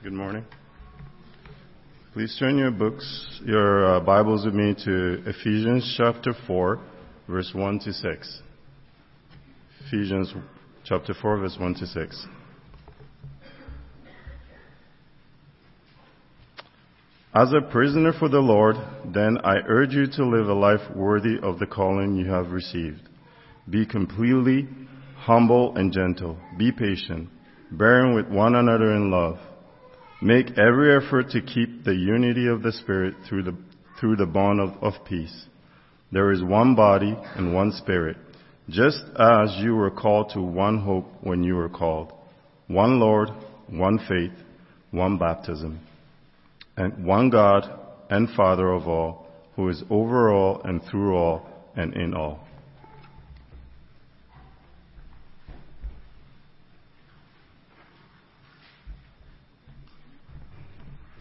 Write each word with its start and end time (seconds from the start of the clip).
Good 0.00 0.12
morning. 0.12 0.44
Please 2.12 2.36
turn 2.38 2.56
your 2.56 2.70
books, 2.70 3.40
your 3.44 3.96
uh, 3.96 4.00
Bibles 4.00 4.44
with 4.44 4.54
me 4.54 4.72
to 4.84 5.22
Ephesians 5.26 5.92
chapter 5.98 6.32
4, 6.46 6.78
verse 7.28 7.50
1 7.52 7.80
to 7.80 7.92
6. 7.92 8.42
Ephesians 9.86 10.32
chapter 10.84 11.14
4, 11.20 11.38
verse 11.38 11.56
1 11.58 11.74
to 11.74 11.86
6. 11.86 12.26
As 17.34 17.52
a 17.52 17.68
prisoner 17.68 18.12
for 18.16 18.28
the 18.28 18.38
Lord, 18.38 18.76
then 19.04 19.38
I 19.42 19.56
urge 19.66 19.94
you 19.94 20.06
to 20.06 20.24
live 20.24 20.48
a 20.48 20.54
life 20.54 20.94
worthy 20.94 21.40
of 21.42 21.58
the 21.58 21.66
calling 21.66 22.14
you 22.14 22.30
have 22.30 22.52
received. 22.52 23.02
Be 23.68 23.84
completely 23.84 24.68
humble 25.16 25.76
and 25.76 25.92
gentle. 25.92 26.38
Be 26.56 26.70
patient, 26.70 27.28
bearing 27.72 28.14
with 28.14 28.28
one 28.28 28.54
another 28.54 28.94
in 28.94 29.10
love. 29.10 29.38
Make 30.20 30.58
every 30.58 30.96
effort 30.96 31.30
to 31.30 31.40
keep 31.40 31.84
the 31.84 31.94
unity 31.94 32.48
of 32.48 32.62
the 32.62 32.72
Spirit 32.72 33.14
through 33.28 33.44
the, 33.44 33.56
through 34.00 34.16
the 34.16 34.26
bond 34.26 34.60
of, 34.60 34.70
of 34.82 35.04
peace. 35.04 35.46
There 36.10 36.32
is 36.32 36.42
one 36.42 36.74
body 36.74 37.16
and 37.36 37.54
one 37.54 37.70
Spirit, 37.72 38.16
just 38.68 39.00
as 39.16 39.54
you 39.58 39.76
were 39.76 39.90
called 39.90 40.30
to 40.30 40.40
one 40.40 40.78
hope 40.78 41.06
when 41.20 41.44
you 41.44 41.54
were 41.54 41.68
called. 41.68 42.12
One 42.66 42.98
Lord, 42.98 43.28
one 43.68 44.00
faith, 44.08 44.32
one 44.90 45.18
baptism, 45.18 45.80
and 46.76 47.04
one 47.04 47.30
God 47.30 47.70
and 48.10 48.28
Father 48.30 48.72
of 48.72 48.88
all, 48.88 49.28
who 49.54 49.68
is 49.68 49.82
over 49.88 50.32
all 50.32 50.62
and 50.64 50.82
through 50.82 51.14
all 51.14 51.48
and 51.76 51.94
in 51.94 52.14
all. 52.14 52.40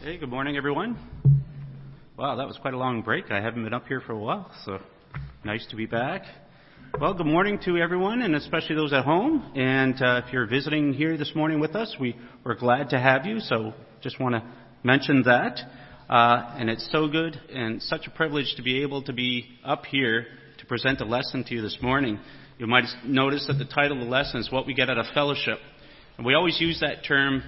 Hey, 0.07 0.16
good 0.16 0.29
morning, 0.29 0.55
everyone. 0.55 0.97
Wow, 2.17 2.38
that 2.38 2.47
was 2.47 2.58
quite 2.61 2.73
a 2.73 2.77
long 2.77 3.02
break. 3.02 3.30
I 3.30 3.41
haven't 3.41 3.66
been 3.66 3.73
up 3.73 3.88
here 3.89 4.00
for 4.00 4.13
a 4.13 4.17
while, 4.17 4.50
so 4.63 4.80
nice 5.44 5.67
to 5.72 5.75
be 5.75 5.86
back. 5.86 6.22
Well, 6.97 7.13
good 7.13 7.25
morning 7.25 7.59
to 7.66 7.75
everyone, 7.75 8.22
and 8.22 8.33
especially 8.33 8.78
those 8.78 8.94
at 8.94 9.03
home. 9.03 9.52
And 9.53 10.02
uh, 10.02 10.22
if 10.25 10.31
you're 10.31 10.47
visiting 10.47 10.94
here 10.94 11.17
this 11.17 11.33
morning 11.35 11.59
with 11.59 11.75
us, 11.75 11.94
we, 12.00 12.16
we're 12.45 12.55
glad 12.55 12.91
to 12.91 13.00
have 13.02 13.25
you. 13.25 13.41
So 13.41 13.73
just 14.02 14.17
want 14.17 14.35
to 14.35 14.50
mention 14.81 15.23
that. 15.23 15.59
Uh, 16.09 16.55
and 16.58 16.69
it's 16.69 16.89
so 16.89 17.09
good 17.09 17.35
and 17.53 17.83
such 17.83 18.08
a 18.08 18.09
privilege 18.09 18.53
to 18.55 18.63
be 18.63 18.83
able 18.83 19.02
to 19.03 19.11
be 19.11 19.58
up 19.66 19.83
here 19.88 20.28
to 20.59 20.66
present 20.67 21.02
a 21.02 21.05
lesson 21.05 21.44
to 21.44 21.53
you 21.53 21.61
this 21.61 21.80
morning. 21.81 22.17
You 22.58 22.67
might 22.67 22.85
notice 23.03 23.45
that 23.47 23.55
the 23.55 23.66
title 23.66 23.97
of 23.97 24.05
the 24.05 24.09
lesson 24.09 24.39
is 24.39 24.50
What 24.53 24.67
We 24.67 24.73
Get 24.73 24.89
Out 24.89 25.00
of 25.00 25.08
Fellowship. 25.13 25.58
And 26.16 26.25
we 26.25 26.33
always 26.33 26.61
use 26.61 26.80
that 26.80 27.03
term 27.05 27.44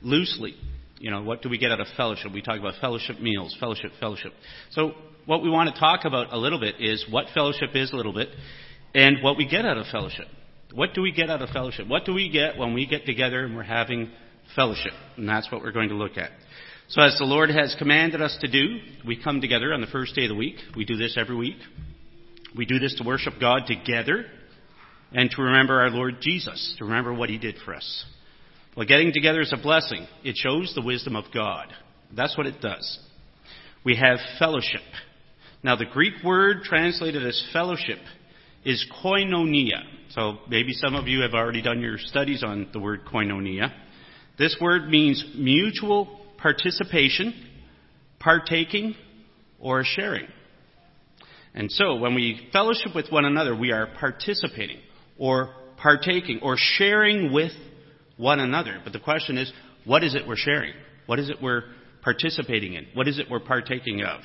loosely. 0.00 0.56
You 1.02 1.10
know, 1.10 1.20
what 1.20 1.42
do 1.42 1.48
we 1.48 1.58
get 1.58 1.72
out 1.72 1.80
of 1.80 1.88
fellowship? 1.96 2.32
We 2.32 2.42
talk 2.42 2.60
about 2.60 2.74
fellowship 2.80 3.18
meals, 3.18 3.56
fellowship, 3.58 3.90
fellowship. 3.98 4.32
So 4.70 4.92
what 5.26 5.42
we 5.42 5.50
want 5.50 5.74
to 5.74 5.80
talk 5.80 6.04
about 6.04 6.32
a 6.32 6.38
little 6.38 6.60
bit 6.60 6.76
is 6.78 7.04
what 7.10 7.26
fellowship 7.34 7.70
is 7.74 7.92
a 7.92 7.96
little 7.96 8.12
bit 8.12 8.28
and 8.94 9.16
what 9.20 9.36
we 9.36 9.48
get 9.48 9.66
out 9.66 9.76
of 9.76 9.86
fellowship. 9.88 10.28
What 10.72 10.94
do 10.94 11.02
we 11.02 11.10
get 11.10 11.28
out 11.28 11.42
of 11.42 11.48
fellowship? 11.48 11.88
What 11.88 12.04
do 12.04 12.14
we 12.14 12.30
get 12.30 12.56
when 12.56 12.72
we 12.72 12.86
get 12.86 13.04
together 13.04 13.44
and 13.44 13.56
we're 13.56 13.64
having 13.64 14.12
fellowship? 14.54 14.92
And 15.16 15.28
that's 15.28 15.50
what 15.50 15.62
we're 15.62 15.72
going 15.72 15.88
to 15.88 15.96
look 15.96 16.16
at. 16.16 16.30
So 16.86 17.02
as 17.02 17.18
the 17.18 17.24
Lord 17.24 17.50
has 17.50 17.74
commanded 17.80 18.22
us 18.22 18.38
to 18.40 18.48
do, 18.48 18.78
we 19.04 19.20
come 19.20 19.40
together 19.40 19.72
on 19.72 19.80
the 19.80 19.88
first 19.88 20.14
day 20.14 20.26
of 20.26 20.28
the 20.28 20.36
week. 20.36 20.54
We 20.76 20.84
do 20.84 20.96
this 20.96 21.16
every 21.18 21.36
week. 21.36 21.58
We 22.56 22.64
do 22.64 22.78
this 22.78 22.94
to 22.98 23.04
worship 23.04 23.34
God 23.40 23.62
together 23.66 24.26
and 25.10 25.28
to 25.32 25.42
remember 25.42 25.80
our 25.80 25.90
Lord 25.90 26.18
Jesus, 26.20 26.76
to 26.78 26.84
remember 26.84 27.12
what 27.12 27.28
He 27.28 27.38
did 27.38 27.56
for 27.64 27.74
us. 27.74 28.04
Well, 28.76 28.86
getting 28.86 29.12
together 29.12 29.42
is 29.42 29.52
a 29.52 29.62
blessing. 29.62 30.06
It 30.24 30.36
shows 30.36 30.72
the 30.74 30.80
wisdom 30.82 31.14
of 31.14 31.26
God. 31.32 31.66
That's 32.16 32.36
what 32.38 32.46
it 32.46 32.60
does. 32.62 32.98
We 33.84 33.96
have 33.96 34.18
fellowship. 34.38 34.80
Now, 35.62 35.76
the 35.76 35.84
Greek 35.84 36.14
word 36.24 36.62
translated 36.64 37.26
as 37.26 37.50
fellowship 37.52 37.98
is 38.64 38.84
koinonia. 39.04 39.82
So 40.10 40.38
maybe 40.48 40.72
some 40.72 40.94
of 40.94 41.06
you 41.06 41.20
have 41.20 41.34
already 41.34 41.60
done 41.60 41.80
your 41.80 41.98
studies 41.98 42.42
on 42.42 42.68
the 42.72 42.80
word 42.80 43.00
koinonia. 43.04 43.72
This 44.38 44.56
word 44.60 44.88
means 44.88 45.22
mutual 45.34 46.20
participation, 46.38 47.34
partaking, 48.20 48.94
or 49.60 49.82
sharing. 49.84 50.26
And 51.54 51.70
so 51.70 51.96
when 51.96 52.14
we 52.14 52.48
fellowship 52.52 52.94
with 52.94 53.10
one 53.10 53.26
another, 53.26 53.54
we 53.54 53.70
are 53.70 53.88
participating 53.98 54.78
or 55.18 55.50
partaking 55.76 56.40
or 56.42 56.56
sharing 56.56 57.32
with 57.32 57.52
one 58.16 58.40
another. 58.40 58.80
But 58.82 58.92
the 58.92 59.00
question 59.00 59.38
is, 59.38 59.52
what 59.84 60.04
is 60.04 60.14
it 60.14 60.26
we're 60.26 60.36
sharing? 60.36 60.74
What 61.06 61.18
is 61.18 61.30
it 61.30 61.36
we're 61.42 61.64
participating 62.02 62.74
in? 62.74 62.86
What 62.94 63.08
is 63.08 63.18
it 63.18 63.26
we're 63.30 63.40
partaking 63.40 64.02
of? 64.02 64.20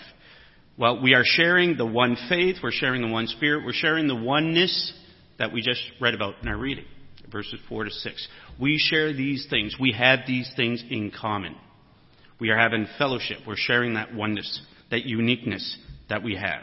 Well, 0.77 1.01
we 1.01 1.13
are 1.13 1.23
sharing 1.23 1.77
the 1.77 1.85
one 1.85 2.17
faith, 2.29 2.57
we're 2.61 2.71
sharing 2.71 3.01
the 3.01 3.07
one 3.07 3.27
spirit, 3.27 3.65
we're 3.65 3.73
sharing 3.73 4.07
the 4.07 4.15
oneness 4.15 4.93
that 5.39 5.51
we 5.51 5.61
just 5.61 5.81
read 5.99 6.13
about 6.13 6.35
in 6.41 6.47
our 6.47 6.57
reading, 6.57 6.85
verses 7.31 7.59
4 7.67 7.85
to 7.85 7.91
6. 7.91 8.27
We 8.59 8.77
share 8.77 9.13
these 9.13 9.47
things. 9.49 9.75
We 9.79 9.91
have 9.93 10.19
these 10.27 10.51
things 10.55 10.83
in 10.89 11.11
common. 11.11 11.55
We 12.39 12.49
are 12.49 12.57
having 12.57 12.87
fellowship. 12.97 13.39
We're 13.47 13.55
sharing 13.55 13.95
that 13.95 14.13
oneness, 14.13 14.61
that 14.91 15.05
uniqueness 15.05 15.77
that 16.09 16.23
we 16.23 16.35
have. 16.35 16.61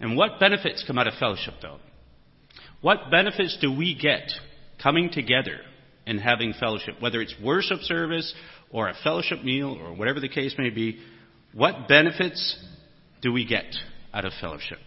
And 0.00 0.16
what 0.16 0.38
benefits 0.38 0.84
come 0.86 0.98
out 0.98 1.06
of 1.06 1.14
fellowship, 1.14 1.54
though? 1.62 1.78
What 2.82 3.10
benefits 3.10 3.56
do 3.60 3.74
we 3.74 3.94
get 3.94 4.30
coming 4.82 5.10
together 5.10 5.60
and 6.06 6.20
having 6.20 6.52
fellowship, 6.58 6.96
whether 7.00 7.20
it's 7.20 7.34
worship 7.42 7.80
service 7.80 8.34
or 8.70 8.88
a 8.88 8.94
fellowship 9.02 9.42
meal 9.42 9.76
or 9.80 9.94
whatever 9.94 10.20
the 10.20 10.28
case 10.28 10.54
may 10.58 10.70
be, 10.70 11.00
what 11.52 11.88
benefits 11.88 12.56
do 13.22 13.32
we 13.32 13.46
get 13.46 13.74
out 14.12 14.24
of 14.24 14.32
fellowship? 14.40 14.78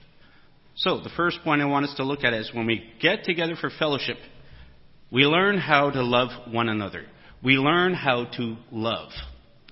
So, 0.75 1.01
the 1.01 1.09
first 1.17 1.39
point 1.43 1.61
I 1.61 1.65
want 1.65 1.85
us 1.85 1.95
to 1.97 2.03
look 2.03 2.23
at 2.23 2.33
is 2.33 2.51
when 2.53 2.67
we 2.67 2.87
get 3.01 3.23
together 3.23 3.55
for 3.59 3.71
fellowship, 3.79 4.17
we 5.11 5.23
learn 5.23 5.57
how 5.57 5.89
to 5.89 6.03
love 6.03 6.29
one 6.53 6.69
another. 6.69 7.05
We 7.43 7.53
learn 7.53 7.93
how 7.93 8.25
to 8.37 8.57
love. 8.71 9.09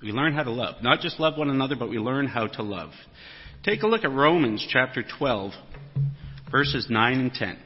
We 0.01 0.11
learn 0.11 0.33
how 0.33 0.43
to 0.43 0.51
love. 0.51 0.81
Not 0.81 1.01
just 1.01 1.19
love 1.19 1.37
one 1.37 1.49
another, 1.49 1.75
but 1.77 1.89
we 1.89 1.97
learn 1.97 2.27
how 2.27 2.47
to 2.47 2.63
love. 2.63 2.91
Take 3.63 3.83
a 3.83 3.87
look 3.87 4.03
at 4.03 4.11
Romans 4.11 4.65
chapter 4.69 5.03
12, 5.19 5.51
verses 6.51 6.87
9 6.89 7.19
and 7.19 7.33
10. 7.33 7.57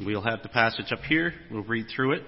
We'll 0.00 0.22
have 0.22 0.42
the 0.42 0.48
passage 0.48 0.92
up 0.92 1.00
here. 1.00 1.34
We'll 1.50 1.62
read 1.62 1.86
through 1.94 2.12
it. 2.12 2.22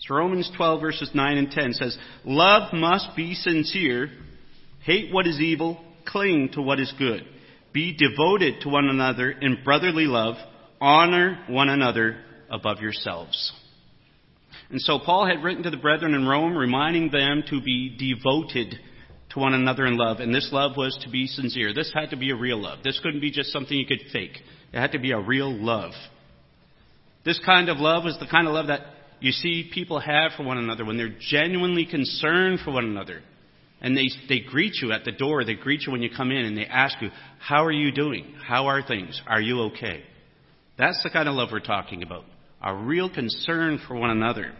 So 0.00 0.14
Romans 0.14 0.50
12 0.56 0.80
verses 0.80 1.10
9 1.14 1.36
and 1.36 1.50
10 1.50 1.72
says, 1.74 1.96
Love 2.24 2.72
must 2.72 3.16
be 3.16 3.34
sincere. 3.34 4.10
Hate 4.84 5.12
what 5.12 5.26
is 5.26 5.40
evil. 5.40 5.82
Cling 6.06 6.50
to 6.54 6.62
what 6.62 6.80
is 6.80 6.92
good. 6.98 7.22
Be 7.72 7.96
devoted 7.96 8.60
to 8.62 8.68
one 8.68 8.88
another 8.88 9.30
in 9.30 9.58
brotherly 9.64 10.04
love. 10.04 10.34
Honor 10.80 11.44
one 11.48 11.68
another 11.68 12.18
above 12.50 12.80
yourselves. 12.80 13.52
And 14.70 14.80
so 14.80 14.98
Paul 14.98 15.26
had 15.26 15.44
written 15.44 15.62
to 15.62 15.70
the 15.70 15.76
brethren 15.76 16.14
in 16.14 16.26
Rome, 16.26 16.56
reminding 16.56 17.10
them 17.10 17.44
to 17.50 17.60
be 17.60 17.96
devoted 17.96 18.74
to 19.30 19.38
one 19.38 19.54
another 19.54 19.86
in 19.86 19.96
love. 19.96 20.18
And 20.18 20.34
this 20.34 20.48
love 20.52 20.72
was 20.76 20.98
to 21.04 21.10
be 21.10 21.26
sincere. 21.26 21.72
This 21.72 21.92
had 21.94 22.10
to 22.10 22.16
be 22.16 22.30
a 22.30 22.36
real 22.36 22.60
love. 22.60 22.80
This 22.82 22.98
couldn't 23.02 23.20
be 23.20 23.30
just 23.30 23.52
something 23.52 23.76
you 23.76 23.86
could 23.86 24.02
fake. 24.12 24.38
It 24.72 24.80
had 24.80 24.92
to 24.92 24.98
be 24.98 25.12
a 25.12 25.20
real 25.20 25.52
love. 25.52 25.92
This 27.24 27.40
kind 27.44 27.68
of 27.68 27.78
love 27.78 28.06
is 28.06 28.16
the 28.18 28.26
kind 28.26 28.46
of 28.46 28.54
love 28.54 28.66
that 28.66 28.80
you 29.20 29.30
see 29.30 29.70
people 29.72 30.00
have 30.00 30.32
for 30.36 30.42
one 30.42 30.58
another 30.58 30.84
when 30.84 30.96
they're 30.96 31.14
genuinely 31.20 31.86
concerned 31.86 32.60
for 32.64 32.72
one 32.72 32.84
another. 32.84 33.22
And 33.80 33.96
they, 33.96 34.08
they 34.28 34.40
greet 34.40 34.74
you 34.80 34.92
at 34.92 35.04
the 35.04 35.12
door, 35.12 35.44
they 35.44 35.54
greet 35.54 35.82
you 35.86 35.92
when 35.92 36.02
you 36.02 36.10
come 36.16 36.30
in, 36.30 36.44
and 36.44 36.56
they 36.56 36.66
ask 36.66 37.00
you, 37.00 37.10
How 37.40 37.64
are 37.64 37.72
you 37.72 37.92
doing? 37.92 38.34
How 38.44 38.66
are 38.66 38.82
things? 38.82 39.20
Are 39.26 39.40
you 39.40 39.62
okay? 39.62 40.02
That's 40.78 41.02
the 41.02 41.10
kind 41.10 41.28
of 41.28 41.34
love 41.34 41.50
we're 41.52 41.60
talking 41.60 42.02
about. 42.02 42.24
A 42.60 42.74
real 42.74 43.12
concern 43.12 43.80
for 43.86 43.96
one 43.96 44.10
another. 44.10 44.52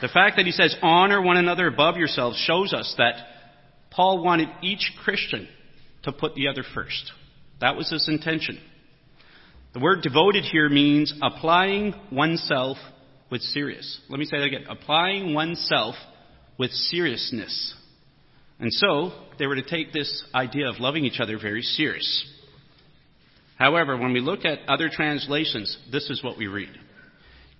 The 0.00 0.08
fact 0.08 0.36
that 0.36 0.46
he 0.46 0.52
says, 0.52 0.74
honor 0.82 1.20
one 1.20 1.36
another 1.36 1.66
above 1.66 1.96
yourselves 1.96 2.36
shows 2.46 2.72
us 2.72 2.94
that 2.96 3.14
Paul 3.90 4.24
wanted 4.24 4.48
each 4.62 4.92
Christian 5.04 5.48
to 6.04 6.12
put 6.12 6.34
the 6.34 6.48
other 6.48 6.64
first. 6.74 7.12
That 7.60 7.76
was 7.76 7.90
his 7.90 8.08
intention. 8.08 8.58
The 9.72 9.80
word 9.80 10.02
devoted 10.02 10.44
here 10.44 10.68
means 10.68 11.14
applying 11.22 11.94
oneself 12.10 12.76
with 13.30 13.40
serious. 13.40 14.00
Let 14.08 14.18
me 14.18 14.24
say 14.24 14.38
that 14.38 14.46
again. 14.46 14.64
Applying 14.68 15.32
oneself 15.32 15.94
with 16.58 16.72
seriousness. 16.72 17.74
And 18.58 18.72
so, 18.72 19.12
they 19.38 19.46
were 19.46 19.54
to 19.54 19.62
take 19.62 19.92
this 19.92 20.24
idea 20.34 20.68
of 20.68 20.80
loving 20.80 21.04
each 21.04 21.20
other 21.20 21.38
very 21.38 21.62
serious. 21.62 22.26
However, 23.56 23.96
when 23.96 24.12
we 24.12 24.20
look 24.20 24.44
at 24.44 24.68
other 24.68 24.88
translations, 24.90 25.78
this 25.92 26.10
is 26.10 26.22
what 26.22 26.36
we 26.36 26.46
read. 26.46 26.70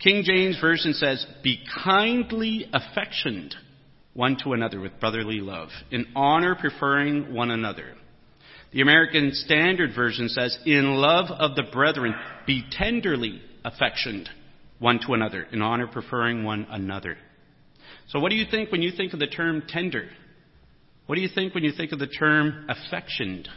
King 0.02 0.22
James 0.24 0.58
Version 0.60 0.94
says, 0.94 1.24
Be 1.42 1.62
kindly 1.84 2.66
affectioned 2.72 3.54
one 4.14 4.36
to 4.42 4.52
another 4.52 4.80
with 4.80 4.98
brotherly 4.98 5.40
love, 5.40 5.68
in 5.90 6.06
honor 6.16 6.56
preferring 6.56 7.32
one 7.32 7.50
another. 7.50 7.94
The 8.72 8.82
American 8.82 9.32
Standard 9.32 9.94
Version 9.94 10.28
says, 10.28 10.56
In 10.64 10.94
love 10.94 11.30
of 11.30 11.56
the 11.56 11.64
brethren, 11.72 12.14
be 12.46 12.64
tenderly 12.70 13.42
affectioned 13.64 14.28
one 14.78 15.00
to 15.06 15.14
another, 15.14 15.46
in 15.52 15.60
honor 15.60 15.86
preferring 15.86 16.44
one 16.44 16.66
another. 16.70 17.16
So 18.08 18.20
what 18.20 18.30
do 18.30 18.36
you 18.36 18.46
think 18.50 18.72
when 18.72 18.82
you 18.82 18.92
think 18.92 19.12
of 19.12 19.18
the 19.18 19.26
term 19.26 19.62
tender? 19.68 20.08
What 21.06 21.16
do 21.16 21.20
you 21.20 21.28
think 21.34 21.54
when 21.54 21.64
you 21.64 21.72
think 21.72 21.92
of 21.92 21.98
the 21.98 22.06
term 22.06 22.66
affectioned? 22.68 23.48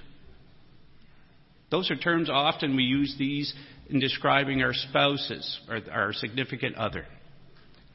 Those 1.69 1.89
are 1.91 1.95
terms 1.95 2.29
often 2.29 2.75
we 2.75 2.83
use 2.83 3.15
these 3.17 3.53
in 3.89 3.99
describing 3.99 4.61
our 4.61 4.73
spouses 4.73 5.59
or 5.69 5.79
our 5.91 6.13
significant 6.13 6.75
other. 6.75 7.05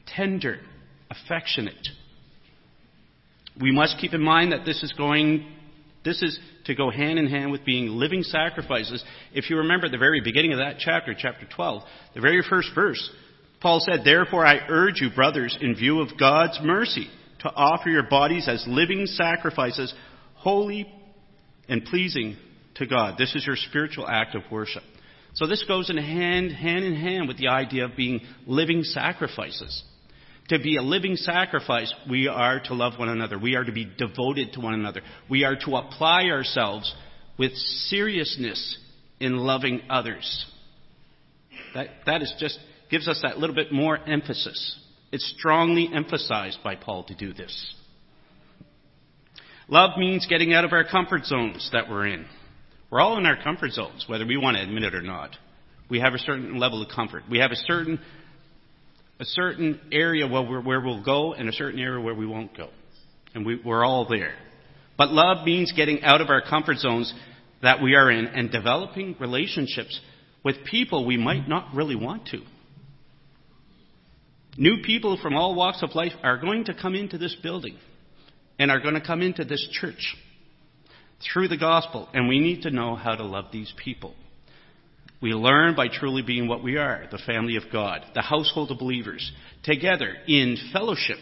Tender, 0.07 0.59
affectionate. 1.09 1.87
We 3.59 3.71
must 3.71 3.97
keep 3.99 4.13
in 4.13 4.21
mind 4.21 4.53
that 4.53 4.65
this 4.65 4.83
is 4.83 4.93
going 4.93 5.45
this 6.03 6.21
is 6.21 6.39
to 6.65 6.75
go 6.75 6.89
hand 6.89 7.19
in 7.19 7.27
hand 7.27 7.51
with 7.51 7.65
being 7.65 7.87
living 7.87 8.23
sacrifices. 8.23 9.03
If 9.33 9.49
you 9.49 9.57
remember 9.57 9.87
at 9.87 9.91
the 9.91 9.97
very 9.97 10.21
beginning 10.21 10.53
of 10.53 10.59
that 10.59 10.77
chapter, 10.79 11.13
chapter 11.17 11.45
12, 11.53 11.83
the 12.15 12.21
very 12.21 12.41
first 12.47 12.69
verse, 12.73 13.09
Paul 13.61 13.81
said, 13.81 14.01
Therefore 14.05 14.45
I 14.45 14.59
urge 14.69 15.01
you, 15.01 15.09
brothers, 15.09 15.57
in 15.59 15.75
view 15.75 15.99
of 15.99 16.17
God's 16.17 16.59
mercy, 16.63 17.09
to 17.39 17.49
offer 17.53 17.89
your 17.89 18.03
bodies 18.03 18.47
as 18.47 18.63
living 18.67 19.05
sacrifices, 19.05 19.93
holy 20.35 20.87
and 21.67 21.83
pleasing 21.83 22.37
to 22.75 22.85
God. 22.85 23.15
This 23.17 23.35
is 23.35 23.45
your 23.45 23.57
spiritual 23.57 24.07
act 24.07 24.35
of 24.35 24.43
worship. 24.49 24.83
So 25.33 25.47
this 25.47 25.63
goes 25.67 25.89
in 25.89 25.97
hand, 25.97 26.51
hand 26.51 26.83
in 26.83 26.95
hand 26.95 27.27
with 27.27 27.37
the 27.37 27.49
idea 27.49 27.85
of 27.85 27.95
being 27.95 28.21
living 28.47 28.83
sacrifices. 28.83 29.83
To 30.49 30.59
be 30.59 30.77
a 30.77 30.81
living 30.81 31.15
sacrifice, 31.15 31.93
we 32.09 32.27
are 32.27 32.59
to 32.65 32.73
love 32.73 32.97
one 32.97 33.09
another. 33.09 33.37
We 33.37 33.55
are 33.55 33.63
to 33.63 33.71
be 33.71 33.85
devoted 33.85 34.53
to 34.53 34.59
one 34.59 34.73
another. 34.73 35.01
We 35.29 35.43
are 35.43 35.55
to 35.55 35.75
apply 35.75 36.25
ourselves 36.25 36.93
with 37.37 37.53
seriousness 37.53 38.77
in 39.19 39.37
loving 39.37 39.81
others. 39.89 40.45
That, 41.75 41.89
that 42.07 42.23
is 42.23 42.33
just 42.39 42.59
gives 42.89 43.07
us 43.07 43.19
that 43.21 43.37
little 43.37 43.55
bit 43.55 43.71
more 43.71 43.97
emphasis. 43.97 44.79
It's 45.11 45.35
strongly 45.37 45.89
emphasized 45.93 46.59
by 46.63 46.75
Paul 46.75 47.03
to 47.05 47.15
do 47.15 47.33
this. 47.33 47.75
Love 49.67 49.91
means 49.97 50.25
getting 50.27 50.53
out 50.53 50.65
of 50.65 50.73
our 50.73 50.83
comfort 50.83 51.25
zones 51.25 51.69
that 51.73 51.89
we're 51.89 52.07
in. 52.07 52.25
We're 52.89 53.01
all 53.01 53.19
in 53.19 53.27
our 53.27 53.41
comfort 53.41 53.71
zones, 53.71 54.05
whether 54.07 54.25
we 54.25 54.35
want 54.37 54.57
to 54.57 54.63
admit 54.63 54.83
it 54.83 54.95
or 54.95 55.03
not. 55.03 55.35
We 55.89 55.99
have 55.99 56.15
a 56.15 56.19
certain 56.19 56.57
level 56.57 56.81
of 56.81 56.89
comfort. 56.89 57.23
We 57.29 57.37
have 57.37 57.51
a 57.51 57.55
certain 57.55 57.99
a 59.19 59.25
certain 59.25 59.79
area 59.91 60.27
where, 60.27 60.61
where 60.61 60.81
we'll 60.81 61.03
go 61.03 61.33
and 61.33 61.49
a 61.49 61.53
certain 61.53 61.79
area 61.79 62.01
where 62.01 62.15
we 62.15 62.25
won't 62.25 62.55
go. 62.55 62.69
And 63.35 63.45
we, 63.45 63.61
we're 63.63 63.83
all 63.83 64.07
there. 64.07 64.33
But 64.97 65.09
love 65.11 65.45
means 65.45 65.73
getting 65.75 66.03
out 66.03 66.21
of 66.21 66.29
our 66.29 66.41
comfort 66.41 66.77
zones 66.77 67.13
that 67.61 67.81
we 67.81 67.95
are 67.95 68.09
in 68.09 68.27
and 68.27 68.51
developing 68.51 69.15
relationships 69.19 69.99
with 70.43 70.55
people 70.65 71.05
we 71.05 71.17
might 71.17 71.47
not 71.47 71.75
really 71.75 71.95
want 71.95 72.27
to. 72.27 72.41
New 74.57 74.81
people 74.83 75.17
from 75.21 75.35
all 75.35 75.55
walks 75.55 75.83
of 75.83 75.95
life 75.95 76.13
are 76.23 76.37
going 76.37 76.65
to 76.65 76.73
come 76.73 76.95
into 76.95 77.17
this 77.17 77.35
building 77.41 77.77
and 78.57 78.71
are 78.71 78.79
going 78.79 78.95
to 78.95 79.05
come 79.05 79.21
into 79.21 79.45
this 79.45 79.65
church 79.71 80.17
through 81.21 81.47
the 81.49 81.57
gospel, 81.57 82.09
and 82.13 82.27
we 82.27 82.39
need 82.39 82.63
to 82.63 82.71
know 82.71 82.95
how 82.95 83.15
to 83.15 83.23
love 83.23 83.45
these 83.51 83.73
people. 83.83 84.13
We 85.21 85.31
learn 85.33 85.75
by 85.75 85.87
truly 85.89 86.21
being 86.21 86.47
what 86.47 86.63
we 86.63 86.77
are, 86.77 87.05
the 87.11 87.17
family 87.25 87.57
of 87.57 87.63
God, 87.71 88.05
the 88.15 88.21
household 88.21 88.71
of 88.71 88.79
believers, 88.79 89.31
together 89.63 90.13
in 90.27 90.57
fellowship. 90.71 91.17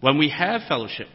When 0.00 0.18
we 0.18 0.30
have 0.30 0.62
fellowship, 0.68 1.06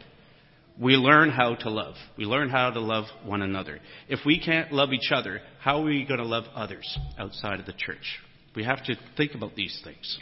we 0.80 0.94
learn 0.94 1.30
how 1.30 1.54
to 1.56 1.70
love. 1.70 1.94
We 2.16 2.24
learn 2.24 2.48
how 2.48 2.70
to 2.70 2.80
love 2.80 3.04
one 3.24 3.42
another. 3.42 3.80
If 4.08 4.20
we 4.24 4.40
can't 4.40 4.72
love 4.72 4.92
each 4.92 5.12
other, 5.12 5.40
how 5.60 5.80
are 5.80 5.84
we 5.84 6.04
going 6.04 6.20
to 6.20 6.26
love 6.26 6.44
others 6.54 6.98
outside 7.18 7.60
of 7.60 7.66
the 7.66 7.72
church? 7.72 8.20
We 8.54 8.64
have 8.64 8.84
to 8.84 8.94
think 9.16 9.34
about 9.34 9.54
these 9.54 9.78
things. 9.84 10.18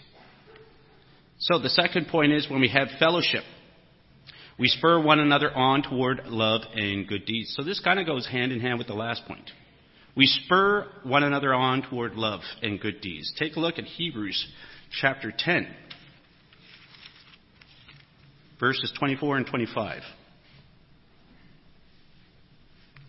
So 1.39 1.59
the 1.59 1.69
second 1.69 2.09
point 2.09 2.33
is 2.33 2.49
when 2.49 2.61
we 2.61 2.69
have 2.69 2.89
fellowship, 2.99 3.45
we 4.59 4.69
spur 4.69 5.01
one 5.01 5.21
another 5.21 5.53
on 5.55 5.83
toward 5.83 6.27
love 6.27 6.63
and 6.75 7.07
good 7.07 7.27
deeds. 7.27 7.55
So 7.57 7.65
this 7.65 7.81
kind 7.81 7.99
of 7.99 8.07
goes 8.07 8.27
hand 8.27 8.53
in 8.53 8.61
hand 8.61 8.79
with 8.79 8.87
the 8.87 8.95
last 8.95 9.25
point. 9.27 9.51
We 10.17 10.27
spur 10.27 10.87
one 11.03 11.25
another 11.25 11.53
on 11.53 11.83
toward 11.83 12.15
love 12.15 12.41
and 12.63 12.81
good 12.81 13.01
deeds. 13.01 13.33
Take 13.39 13.57
a 13.57 13.61
look 13.61 13.79
at 13.79 13.85
Hebrews 13.85 14.47
chapter 15.01 15.33
10, 15.37 15.67
verses 18.61 18.93
24 18.99 19.39
and 19.39 19.47
25. 19.47 20.03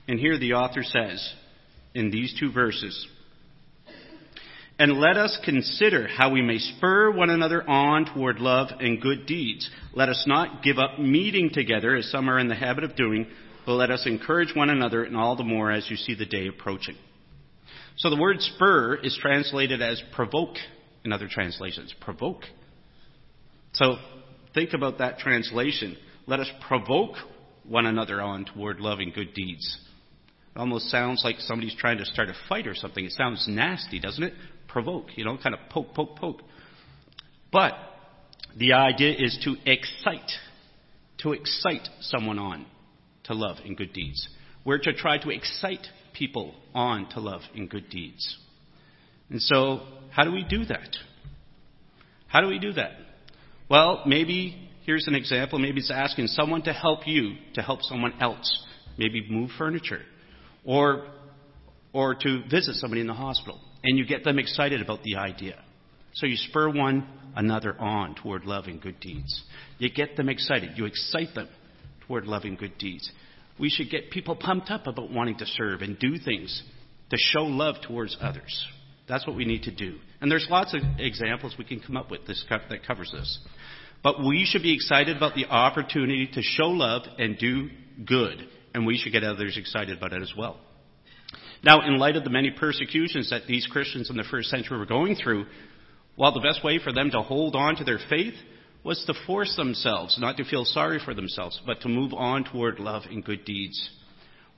And 0.07 0.19
here 0.19 0.39
the 0.39 0.53
author 0.53 0.83
says, 0.83 1.33
in 1.93 2.09
these 2.09 2.35
two 2.39 2.51
verses, 2.51 3.07
and 4.77 4.99
let 4.99 5.15
us 5.15 5.39
consider 5.45 6.07
how 6.07 6.31
we 6.31 6.41
may 6.41 6.57
spur 6.57 7.09
one 7.09 7.29
another 7.29 7.67
on 7.67 8.13
toward 8.13 8.39
love 8.39 8.67
and 8.79 9.01
good 9.01 9.25
deeds. 9.25 9.69
Let 9.93 10.09
us 10.09 10.25
not 10.27 10.63
give 10.63 10.77
up 10.77 10.99
meeting 10.99 11.49
together 11.53 11.95
as 11.95 12.11
some 12.11 12.29
are 12.29 12.39
in 12.39 12.49
the 12.49 12.55
habit 12.55 12.83
of 12.83 12.95
doing, 12.95 13.27
but 13.65 13.73
let 13.73 13.91
us 13.91 14.05
encourage 14.05 14.55
one 14.55 14.69
another, 14.69 15.03
and 15.03 15.17
all 15.17 15.35
the 15.35 15.43
more 15.43 15.71
as 15.71 15.89
you 15.89 15.95
see 15.95 16.15
the 16.15 16.25
day 16.25 16.47
approaching. 16.47 16.95
So 17.97 18.09
the 18.09 18.19
word 18.19 18.41
spur 18.41 18.95
is 18.95 19.17
translated 19.19 19.81
as 19.81 20.01
provoke 20.13 20.55
in 21.03 21.13
other 21.13 21.27
translations. 21.29 21.93
Provoke. 22.01 22.43
So 23.73 23.95
think 24.53 24.73
about 24.73 24.99
that 24.99 25.17
translation. 25.17 25.97
Let 26.27 26.39
us 26.39 26.49
provoke 26.67 27.15
one 27.63 27.85
another 27.85 28.21
on 28.21 28.45
toward 28.45 28.79
loving 28.79 29.11
good 29.13 29.33
deeds. 29.33 29.79
It 30.55 30.59
almost 30.59 30.89
sounds 30.89 31.21
like 31.23 31.39
somebody's 31.39 31.75
trying 31.75 31.97
to 31.97 32.05
start 32.05 32.29
a 32.29 32.35
fight 32.47 32.67
or 32.67 32.75
something. 32.75 33.03
It 33.03 33.11
sounds 33.11 33.45
nasty, 33.47 33.99
doesn't 33.99 34.23
it? 34.23 34.33
Provoke, 34.67 35.07
you 35.15 35.25
know, 35.25 35.37
kind 35.37 35.55
of 35.55 35.61
poke, 35.69 35.93
poke, 35.93 36.17
poke. 36.17 36.41
But 37.51 37.73
the 38.57 38.73
idea 38.73 39.13
is 39.17 39.37
to 39.43 39.55
excite, 39.65 40.31
to 41.19 41.33
excite 41.33 41.87
someone 42.01 42.39
on 42.39 42.65
to 43.27 43.33
love 43.33 43.57
and 43.65 43.75
good 43.75 43.93
deeds. 43.93 44.27
We're 44.65 44.79
to 44.79 44.93
try 44.93 45.17
to 45.19 45.29
excite 45.29 45.85
people 46.13 46.55
on 46.73 47.09
to 47.11 47.19
love 47.19 47.41
and 47.53 47.69
good 47.69 47.89
deeds. 47.89 48.37
And 49.29 49.41
so, 49.41 49.81
how 50.11 50.23
do 50.23 50.31
we 50.31 50.43
do 50.43 50.65
that? 50.65 50.97
How 52.27 52.41
do 52.41 52.47
we 52.47 52.59
do 52.59 52.73
that? 52.73 52.91
Well, 53.69 54.03
maybe 54.05 54.69
here's 54.85 55.07
an 55.07 55.15
example. 55.15 55.59
Maybe 55.59 55.79
it's 55.79 55.91
asking 55.91 56.27
someone 56.27 56.63
to 56.63 56.73
help 56.73 57.07
you 57.07 57.35
to 57.55 57.61
help 57.61 57.81
someone 57.83 58.13
else. 58.19 58.63
Maybe 58.97 59.27
move 59.29 59.49
furniture. 59.57 60.01
Or, 60.63 61.07
or 61.93 62.15
to 62.15 62.43
visit 62.49 62.75
somebody 62.75 63.01
in 63.01 63.07
the 63.07 63.13
hospital. 63.13 63.59
And 63.83 63.97
you 63.97 64.05
get 64.05 64.23
them 64.23 64.39
excited 64.39 64.81
about 64.81 65.03
the 65.03 65.15
idea. 65.15 65.61
So 66.13 66.25
you 66.25 66.37
spur 66.37 66.69
one 66.69 67.07
another 67.35 67.79
on 67.79 68.15
toward 68.15 68.45
love 68.45 68.65
and 68.65 68.81
good 68.81 68.99
deeds. 68.99 69.43
You 69.77 69.89
get 69.89 70.15
them 70.15 70.29
excited. 70.29 70.77
You 70.77 70.85
excite 70.85 71.35
them 71.35 71.49
toward 72.07 72.25
loving 72.25 72.55
good 72.55 72.77
deeds. 72.77 73.11
We 73.59 73.69
should 73.69 73.89
get 73.89 74.11
people 74.11 74.35
pumped 74.35 74.69
up 74.69 74.87
about 74.87 75.11
wanting 75.11 75.37
to 75.37 75.45
serve 75.45 75.81
and 75.81 75.97
do 75.97 76.17
things 76.17 76.63
to 77.09 77.17
show 77.17 77.43
love 77.43 77.75
towards 77.87 78.17
others. 78.19 78.67
That's 79.07 79.25
what 79.27 79.35
we 79.35 79.45
need 79.45 79.63
to 79.63 79.71
do. 79.71 79.97
And 80.19 80.31
there's 80.31 80.47
lots 80.49 80.73
of 80.73 80.81
examples 80.97 81.55
we 81.57 81.65
can 81.65 81.79
come 81.79 81.95
up 81.95 82.09
with 82.09 82.25
this, 82.25 82.43
that 82.49 82.85
covers 82.85 83.11
this. 83.11 83.39
But 84.03 84.23
we 84.23 84.45
should 84.49 84.63
be 84.63 84.73
excited 84.73 85.15
about 85.15 85.35
the 85.35 85.45
opportunity 85.45 86.27
to 86.33 86.41
show 86.41 86.67
love 86.67 87.03
and 87.17 87.37
do 87.37 87.69
good. 88.05 88.47
And 88.73 88.85
we 88.85 88.97
should 88.97 89.11
get 89.11 89.23
others 89.23 89.57
excited 89.57 89.97
about 89.97 90.13
it 90.13 90.21
as 90.21 90.33
well. 90.37 90.59
Now, 91.63 91.87
in 91.87 91.97
light 91.97 92.15
of 92.15 92.23
the 92.23 92.29
many 92.29 92.51
persecutions 92.51 93.29
that 93.29 93.47
these 93.47 93.67
Christians 93.67 94.09
in 94.09 94.17
the 94.17 94.23
first 94.29 94.49
century 94.49 94.77
were 94.77 94.85
going 94.85 95.15
through, 95.15 95.45
while 96.15 96.33
the 96.33 96.41
best 96.41 96.63
way 96.63 96.79
for 96.83 96.91
them 96.91 97.11
to 97.11 97.21
hold 97.21 97.55
on 97.55 97.77
to 97.77 97.83
their 97.83 97.99
faith 98.09 98.35
was 98.85 99.03
to 99.05 99.15
force 99.25 99.55
themselves, 99.55 100.15
not 100.19 100.37
to 100.37 100.45
feel 100.45 100.63
sorry 100.63 101.01
for 101.03 101.15
themselves, 101.15 101.59
but 101.65 101.81
to 101.81 101.89
move 101.89 102.13
on 102.13 102.43
toward 102.43 102.79
love 102.79 103.01
and 103.09 103.25
good 103.25 103.43
deeds. 103.43 103.89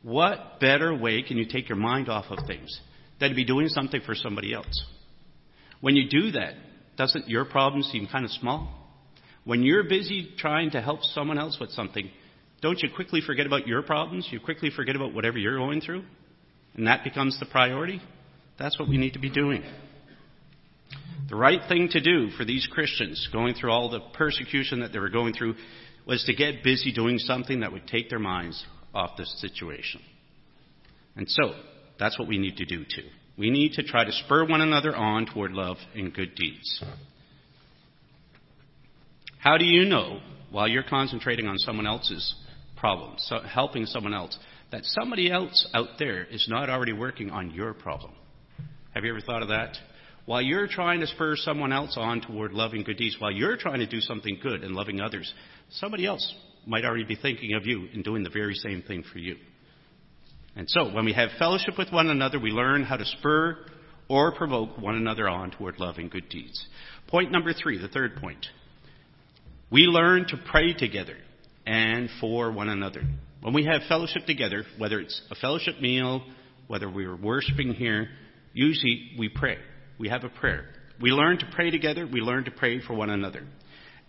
What 0.04 0.60
better 0.60 0.94
way 0.94 1.24
can 1.24 1.38
you 1.38 1.46
take 1.46 1.70
your 1.70 1.78
mind 1.78 2.10
off 2.10 2.26
of 2.30 2.46
things 2.46 2.82
than 3.22 3.30
to 3.30 3.36
be 3.36 3.46
doing 3.46 3.70
something 3.70 4.02
for 4.06 4.16
somebody 4.16 4.54
else? 4.54 4.86
When 5.80 5.96
you 5.96 6.10
do 6.10 6.32
that, 6.32 6.56
doesn't 6.98 7.30
your 7.30 7.46
problem 7.46 7.84
seem 7.84 8.08
kind 8.12 8.26
of 8.26 8.32
small? 8.32 8.74
When 9.46 9.64
you're 9.64 9.86
busy 9.86 10.34
trying 10.38 10.72
to 10.72 10.82
help 10.82 11.04
someone 11.04 11.38
else 11.38 11.58
with 11.58 11.70
something, 11.72 12.10
don't 12.62 12.80
you 12.82 12.90
quickly 12.94 13.22
forget 13.26 13.46
about 13.46 13.66
your 13.66 13.82
problems? 13.82 14.28
You 14.30 14.42
quickly 14.42 14.72
forget 14.76 14.98
about 14.98 15.14
whatever 15.14 15.38
you're 15.38 15.58
going 15.58 15.80
through? 15.80 16.04
And 16.76 16.86
that 16.88 17.06
becomes 17.06 17.40
the 17.40 17.46
priority? 17.46 18.02
That's 18.60 18.78
what 18.78 18.90
we 18.90 18.98
need 18.98 19.14
to 19.14 19.20
be 19.20 19.30
doing. 19.30 19.64
The 21.30 21.36
right 21.36 21.62
thing 21.68 21.90
to 21.92 22.02
do 22.02 22.30
for 22.38 22.46
these 22.46 22.68
Christians 22.72 23.28
going 23.34 23.54
through 23.54 23.72
all 23.72 23.90
the 23.90 24.00
persecution 24.14 24.80
that 24.80 24.94
they 24.94 25.00
were 25.00 25.10
going 25.10 25.34
through 25.34 25.56
was 26.06 26.24
to 26.24 26.34
get 26.34 26.64
busy 26.64 26.94
doing 26.94 27.18
something 27.20 27.60
that 27.60 27.72
would 27.72 27.88
take 27.88 28.10
their 28.10 28.20
minds 28.20 28.66
off 28.94 29.18
this 29.18 29.34
situation. 29.42 30.02
And 31.16 31.30
so, 31.30 31.54
that's 32.00 32.18
what 32.18 32.28
we 32.28 32.38
need 32.38 32.58
to 32.58 32.66
do 32.66 32.84
too. 32.84 33.08
We 33.38 33.50
need 33.50 33.74
to 33.74 33.84
try 33.84 34.06
to 34.06 34.12
spur 34.12 34.46
one 34.46 34.62
another 34.62 34.96
on 34.96 35.26
toward 35.26 35.52
love 35.52 35.78
and 35.94 36.14
good 36.14 36.34
deeds. 36.36 36.84
How 39.40 39.58
do 39.58 39.66
you 39.66 39.86
know, 39.86 40.20
while 40.50 40.68
you're 40.68 40.84
concentrating 40.84 41.48
on 41.48 41.58
someone 41.60 41.86
else's 41.86 42.36
problem, 42.78 43.16
so 43.18 43.40
helping 43.40 43.86
someone 43.86 44.14
else, 44.14 44.38
that 44.72 44.84
somebody 44.84 45.32
else 45.32 45.68
out 45.74 46.00
there 46.00 46.24
is 46.26 46.48
not 46.50 46.70
already 46.70 46.94
working 46.94 47.30
on 47.30 47.52
your 47.52 47.74
problem? 47.74 48.12
Have 48.94 49.04
you 49.04 49.12
ever 49.12 49.22
thought 49.22 49.42
of 49.42 49.50
that? 49.50 49.78
While 50.28 50.42
you're 50.42 50.68
trying 50.68 51.00
to 51.00 51.08
spur 51.08 51.38
someone 51.38 51.72
else 51.72 51.96
on 51.96 52.20
toward 52.20 52.52
loving 52.52 52.84
good 52.84 52.98
deeds, 52.98 53.16
while 53.18 53.32
you're 53.32 53.56
trying 53.56 53.80
to 53.80 53.88
do 53.88 54.02
something 54.02 54.38
good 54.44 54.62
and 54.62 54.76
loving 54.76 55.00
others, 55.00 55.34
somebody 55.72 56.06
else 56.06 56.36
might 56.66 56.84
already 56.84 57.06
be 57.06 57.16
thinking 57.16 57.54
of 57.54 57.66
you 57.66 57.88
and 57.94 58.04
doing 58.04 58.24
the 58.24 58.30
very 58.30 58.54
same 58.54 58.82
thing 58.82 59.06
for 59.14 59.20
you. 59.20 59.38
And 60.54 60.70
so, 60.70 60.94
when 60.94 61.06
we 61.06 61.14
have 61.14 61.30
fellowship 61.40 61.78
with 61.78 61.94
one 61.94 62.10
another, 62.10 62.42
we 62.42 62.50
learn 62.50 62.84
how 62.84 62.98
to 62.98 63.06
spur 63.06 63.58
or 64.10 64.34
provoke 64.34 64.78
one 64.78 64.96
another 64.96 65.30
on 65.30 65.52
toward 65.52 65.80
love 65.80 65.96
and 65.98 66.12
good 66.12 66.28
deeds. 66.28 66.62
Point 67.08 67.32
number 67.32 67.54
three, 67.54 67.78
the 67.80 67.88
third 67.88 68.18
point. 68.18 68.46
We 69.72 69.84
learn 69.84 70.26
to 70.28 70.38
pray 70.52 70.74
together 70.74 71.16
and 71.66 72.10
for 72.20 72.52
one 72.52 72.68
another. 72.68 73.02
When 73.42 73.54
we 73.54 73.64
have 73.64 73.84
fellowship 73.88 74.26
together, 74.26 74.66
whether 74.78 75.00
it's 75.00 75.22
a 75.32 75.36
fellowship 75.36 75.80
meal, 75.80 76.22
whether 76.68 76.90
we're 76.90 77.16
worshiping 77.16 77.74
here, 77.74 78.10
usually 78.52 79.12
we 79.18 79.30
pray. 79.30 79.58
We 80.00 80.10
have 80.10 80.24
a 80.24 80.30
prayer. 80.30 80.66
We 81.02 81.12
learn 81.12 81.38
to 81.40 81.46
pray 81.52 81.72
together. 81.72 82.08
We 82.12 82.22
learn 82.22 82.46
to 82.46 82.52
pray 82.52 82.82
for 82.82 82.94
one 82.94 83.10
another. 83.10 83.44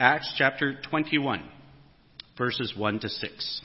Acts 0.01 0.33
chapter 0.37 0.79
21, 0.91 1.43
verses 2.37 2.73
1 2.77 3.01
to 3.01 3.09
6. 3.09 3.61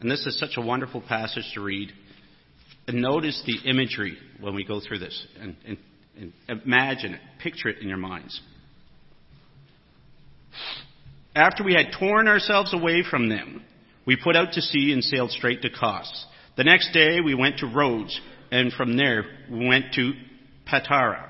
And 0.00 0.10
this 0.10 0.26
is 0.26 0.38
such 0.38 0.56
a 0.56 0.60
wonderful 0.60 1.00
passage 1.00 1.48
to 1.54 1.60
read. 1.60 1.92
And 2.88 3.00
notice 3.00 3.40
the 3.46 3.70
imagery 3.70 4.18
when 4.40 4.54
we 4.54 4.64
go 4.64 4.80
through 4.80 4.98
this. 4.98 5.26
And, 5.40 5.56
and, 5.66 5.78
and 6.16 6.32
imagine 6.64 7.14
it, 7.14 7.20
picture 7.40 7.68
it 7.68 7.78
in 7.80 7.88
your 7.88 7.98
minds. 7.98 8.40
After 11.34 11.64
we 11.64 11.74
had 11.74 11.96
torn 11.98 12.28
ourselves 12.28 12.74
away 12.74 13.04
from 13.08 13.28
them, 13.28 13.62
we 14.04 14.16
put 14.16 14.36
out 14.36 14.52
to 14.52 14.60
sea 14.60 14.92
and 14.92 15.02
sailed 15.02 15.30
straight 15.30 15.62
to 15.62 15.70
Kos. 15.70 16.26
The 16.56 16.64
next 16.64 16.92
day 16.92 17.20
we 17.24 17.34
went 17.34 17.58
to 17.58 17.66
Rhodes, 17.66 18.20
and 18.52 18.72
from 18.72 18.96
there 18.96 19.24
we 19.50 19.66
went 19.66 19.94
to 19.94 20.12
Patara. 20.70 21.28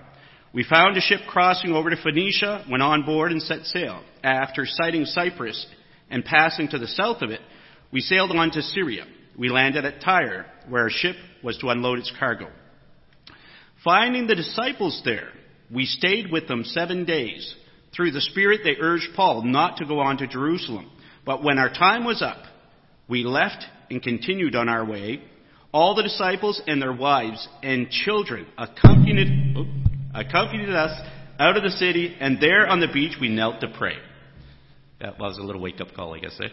We 0.53 0.65
found 0.65 0.99
a 0.99 1.01
ship 1.01 1.21
crossing 1.29 1.73
over 1.73 1.89
to 1.89 1.97
Phoenicia, 1.97 2.67
went 2.69 2.83
on 2.83 3.07
board 3.07 3.33
and 3.33 3.41
set 3.41 3.65
sail. 3.65 4.03
After 4.23 4.67
sighting 4.67 5.07
Cyprus 5.07 5.67
and 6.11 6.25
passing 6.25 6.69
to 6.69 6.79
the 6.79 6.89
south 6.89 7.23
of 7.23 7.31
it, 7.31 7.41
we 7.91 8.01
sailed 8.01 8.33
on 8.33 8.51
to 8.51 8.61
Syria. 8.61 9.07
We 9.39 9.49
landed 9.49 9.87
at 9.87 10.03
Tyre, 10.03 10.47
where 10.69 10.83
our 10.83 10.91
ship 10.91 11.17
was 11.43 11.57
to 11.59 11.71
unload 11.71 12.01
its 12.01 12.13
cargo. 12.19 12.51
Finding 13.83 14.27
the 14.27 14.35
disciples 14.35 15.01
there, 15.05 15.31
we 15.73 15.87
stayed 15.87 16.31
with 16.31 16.49
them 16.49 16.65
seven 16.65 17.05
days. 17.05 17.55
Through 17.95 18.11
the 18.11 18.21
Spirit, 18.21 18.61
they 18.63 18.77
urged 18.79 19.09
Paul 19.17 19.43
not 19.45 19.79
to 19.79 19.87
go 19.87 20.01
on 20.01 20.19
to 20.19 20.27
Jerusalem. 20.27 20.91
But 21.25 21.43
when 21.43 21.59
our 21.59 21.71
time 21.71 22.05
was 22.05 22.21
up, 22.21 22.43
we 23.09 23.25
left 23.25 23.65
and 23.91 24.03
continued 24.03 24.55
on 24.55 24.69
our 24.69 24.85
way. 24.85 25.23
All 25.73 25.95
the 25.95 26.03
disciples 26.03 26.61
and 26.67 26.83
their 26.83 26.93
wives 26.93 27.49
and 27.63 27.89
children 27.89 28.47
accompanied, 28.59 29.57
accompanied 30.15 30.69
us 30.69 31.01
out 31.39 31.57
of 31.57 31.63
the 31.63 31.71
city, 31.71 32.15
and 32.21 32.39
there 32.41 32.67
on 32.67 32.81
the 32.81 32.89
beach 32.93 33.17
we 33.19 33.31
knelt 33.31 33.61
to 33.63 33.69
pray. 33.79 33.97
That 35.01 35.19
was 35.19 35.39
a 35.39 35.43
little 35.43 35.63
wake 35.63 35.81
up 35.81 35.89
call, 35.97 36.15
I 36.15 36.19
guess, 36.19 36.39
eh? 36.41 36.49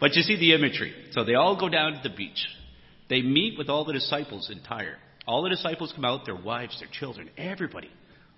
But 0.00 0.14
you 0.14 0.22
see 0.22 0.36
the 0.36 0.54
imagery. 0.54 0.92
So 1.12 1.22
they 1.22 1.34
all 1.34 1.58
go 1.60 1.68
down 1.68 1.92
to 1.92 2.00
the 2.02 2.14
beach. 2.14 2.44
They 3.08 3.20
meet 3.20 3.58
with 3.58 3.68
all 3.68 3.84
the 3.84 3.92
disciples 3.92 4.50
in 4.50 4.62
Tyre. 4.62 4.96
All 5.26 5.42
the 5.42 5.50
disciples 5.50 5.92
come 5.94 6.04
out, 6.04 6.24
their 6.24 6.34
wives, 6.34 6.80
their 6.80 6.88
children, 6.90 7.30
everybody, 7.36 7.90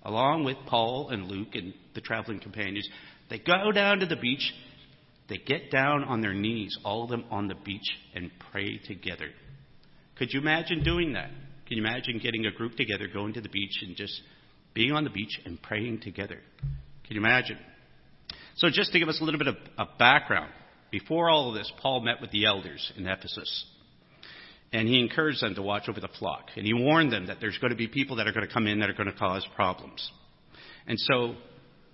along 0.03 0.43
with 0.43 0.57
Paul 0.67 1.09
and 1.09 1.27
Luke 1.27 1.55
and 1.55 1.73
the 1.95 2.01
traveling 2.01 2.39
companions. 2.39 2.87
They 3.29 3.39
go 3.39 3.71
down 3.71 3.99
to 3.99 4.05
the 4.05 4.17
beach. 4.17 4.53
They 5.29 5.37
get 5.37 5.71
down 5.71 6.03
on 6.03 6.21
their 6.21 6.33
knees, 6.33 6.77
all 6.83 7.05
of 7.05 7.09
them 7.09 7.23
on 7.31 7.47
the 7.47 7.55
beach, 7.55 7.89
and 8.13 8.29
pray 8.51 8.77
together. 8.85 9.29
Could 10.17 10.33
you 10.33 10.39
imagine 10.39 10.83
doing 10.83 11.13
that? 11.13 11.29
Can 11.67 11.77
you 11.77 11.83
imagine 11.83 12.19
getting 12.19 12.45
a 12.45 12.51
group 12.51 12.75
together, 12.75 13.07
going 13.11 13.33
to 13.33 13.41
the 13.41 13.49
beach, 13.49 13.79
and 13.81 13.95
just 13.95 14.21
being 14.73 14.91
on 14.91 15.03
the 15.03 15.09
beach 15.09 15.39
and 15.45 15.61
praying 15.61 16.01
together? 16.01 16.39
Can 17.05 17.15
you 17.15 17.19
imagine? 17.19 17.57
So, 18.57 18.69
just 18.71 18.91
to 18.93 18.99
give 18.99 19.09
us 19.09 19.19
a 19.19 19.23
little 19.23 19.39
bit 19.39 19.47
of, 19.77 19.87
background, 19.97 20.51
before 20.91 21.29
all 21.29 21.49
of 21.49 21.55
this, 21.55 21.71
Paul 21.81 22.01
met 22.01 22.21
with 22.21 22.31
the 22.31 22.45
elders 22.45 22.93
in 22.95 23.05
Ephesus. 23.05 23.65
And 24.71 24.87
he 24.87 24.99
encouraged 24.99 25.41
them 25.41 25.55
to 25.55 25.61
watch 25.61 25.83
over 25.87 25.99
the 25.99 26.09
flock. 26.19 26.49
And 26.55 26.65
he 26.65 26.73
warned 26.73 27.11
them 27.11 27.27
that 27.27 27.37
there's 27.39 27.57
going 27.57 27.71
to 27.71 27.77
be 27.77 27.87
people 27.87 28.17
that 28.17 28.27
are 28.27 28.31
going 28.31 28.47
to 28.47 28.53
come 28.53 28.67
in 28.67 28.79
that 28.79 28.89
are 28.89 28.93
going 28.93 29.11
to 29.11 29.17
cause 29.17 29.45
problems. 29.55 30.09
And 30.87 30.99
so 30.99 31.35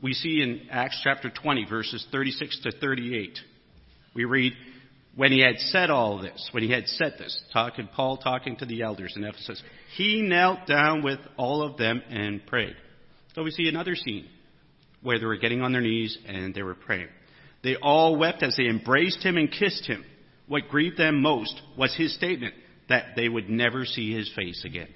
we 0.01 0.13
see 0.13 0.41
in 0.41 0.67
Acts 0.71 0.99
chapter 1.03 1.29
20, 1.29 1.65
verses 1.65 2.05
36 2.11 2.61
to 2.61 2.71
38, 2.71 3.37
we 4.15 4.25
read, 4.25 4.53
when 5.15 5.31
he 5.31 5.41
had 5.41 5.59
said 5.59 5.89
all 5.89 6.19
this, 6.19 6.49
when 6.51 6.63
he 6.63 6.71
had 6.71 6.87
said 6.87 7.15
this, 7.17 7.41
talking, 7.51 7.89
Paul 7.93 8.17
talking 8.17 8.55
to 8.57 8.65
the 8.65 8.81
elders 8.81 9.13
in 9.15 9.23
Ephesus, 9.23 9.61
he 9.97 10.21
knelt 10.21 10.65
down 10.67 11.03
with 11.03 11.19
all 11.37 11.63
of 11.63 11.77
them 11.77 12.01
and 12.09 12.45
prayed. 12.45 12.75
So 13.35 13.43
we 13.43 13.51
see 13.51 13.67
another 13.67 13.95
scene 13.95 14.27
where 15.01 15.19
they 15.19 15.25
were 15.25 15.37
getting 15.37 15.61
on 15.61 15.73
their 15.73 15.81
knees 15.81 16.17
and 16.25 16.53
they 16.53 16.63
were 16.63 16.75
praying. 16.75 17.09
They 17.63 17.75
all 17.75 18.15
wept 18.15 18.41
as 18.43 18.55
they 18.55 18.67
embraced 18.67 19.23
him 19.23 19.37
and 19.37 19.51
kissed 19.51 19.85
him. 19.85 20.03
What 20.47 20.69
grieved 20.69 20.97
them 20.97 21.21
most 21.21 21.61
was 21.77 21.95
his 21.95 22.15
statement 22.15 22.55
that 22.89 23.15
they 23.15 23.29
would 23.29 23.49
never 23.49 23.85
see 23.85 24.13
his 24.13 24.31
face 24.35 24.63
again. 24.65 24.89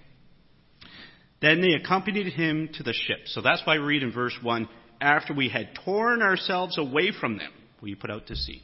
Then 1.41 1.61
they 1.61 1.73
accompanied 1.73 2.33
him 2.33 2.69
to 2.73 2.83
the 2.83 2.93
ship. 2.93 3.19
So 3.25 3.41
that's 3.41 3.61
why 3.65 3.77
we 3.77 3.85
read 3.85 4.03
in 4.03 4.11
verse 4.11 4.35
1 4.41 4.67
after 5.01 5.33
we 5.33 5.49
had 5.49 5.69
torn 5.83 6.21
ourselves 6.21 6.77
away 6.77 7.11
from 7.11 7.37
them, 7.37 7.51
we 7.81 7.95
put 7.95 8.09
out 8.09 8.27
to 8.27 8.35
sea. 8.35 8.61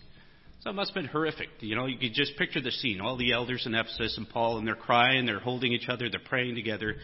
So 0.61 0.69
it 0.69 0.73
must 0.73 0.91
have 0.91 0.95
been 0.95 1.11
horrific. 1.11 1.49
You 1.59 1.75
know, 1.75 1.87
you 1.87 1.97
could 1.97 2.13
just 2.13 2.37
picture 2.37 2.61
the 2.61 2.71
scene. 2.71 3.01
All 3.01 3.17
the 3.17 3.33
elders 3.33 3.65
in 3.65 3.73
Ephesus 3.73 4.15
and 4.17 4.29
Paul, 4.29 4.59
and 4.59 4.67
they're 4.67 4.75
crying, 4.75 5.25
they're 5.25 5.39
holding 5.39 5.73
each 5.73 5.89
other, 5.89 6.07
they're 6.09 6.19
praying 6.19 6.53
together. 6.53 6.95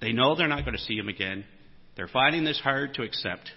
They 0.00 0.12
know 0.12 0.34
they're 0.34 0.48
not 0.48 0.64
going 0.64 0.76
to 0.76 0.82
see 0.82 0.96
him 0.96 1.08
again. 1.08 1.44
They're 1.96 2.08
finding 2.08 2.42
this 2.42 2.58
hard 2.58 2.94
to 2.94 3.02
accept. 3.02 3.48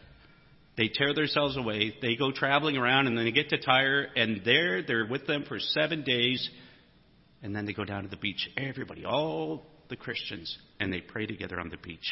They 0.78 0.90
tear 0.94 1.16
themselves 1.16 1.58
away. 1.58 1.96
They 2.04 2.16
go 2.16 2.32
traveling 2.32 2.78
around, 2.78 3.08
and 3.08 3.18
then 3.18 3.26
they 3.26 3.32
get 3.32 3.50
to 3.50 3.58
Tyre, 3.58 4.10
and 4.16 4.42
there 4.46 4.84
they're 4.84 5.08
with 5.08 5.26
them 5.26 5.44
for 5.48 5.58
seven 5.60 6.04
days. 6.04 6.48
And 7.42 7.56
then 7.56 7.66
they 7.66 7.74
go 7.74 7.84
down 7.84 8.04
to 8.04 8.10
the 8.10 8.18
beach. 8.18 8.48
Everybody, 8.58 9.06
all 9.06 9.64
the 9.90 9.96
Christians, 9.96 10.56
and 10.80 10.94
they 10.94 11.02
pray 11.02 11.26
together 11.26 11.60
on 11.60 11.70
the 11.70 11.78
beach. 11.78 12.08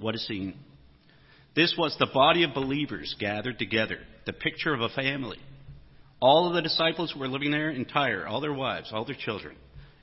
What 0.00 0.16
a 0.16 0.18
scene. 0.18 0.56
This 1.54 1.76
was 1.78 1.94
the 2.00 2.08
body 2.12 2.42
of 2.42 2.52
believers 2.52 3.14
gathered 3.20 3.60
together, 3.60 3.98
the 4.26 4.32
picture 4.32 4.74
of 4.74 4.80
a 4.80 4.88
family. 4.88 5.38
All 6.24 6.48
of 6.48 6.54
the 6.54 6.62
disciples 6.62 7.12
who 7.12 7.20
were 7.20 7.28
living 7.28 7.50
there 7.50 7.68
in 7.68 7.84
Tyre, 7.84 8.26
all 8.26 8.40
their 8.40 8.54
wives, 8.54 8.88
all 8.94 9.04
their 9.04 9.14
children, 9.14 9.56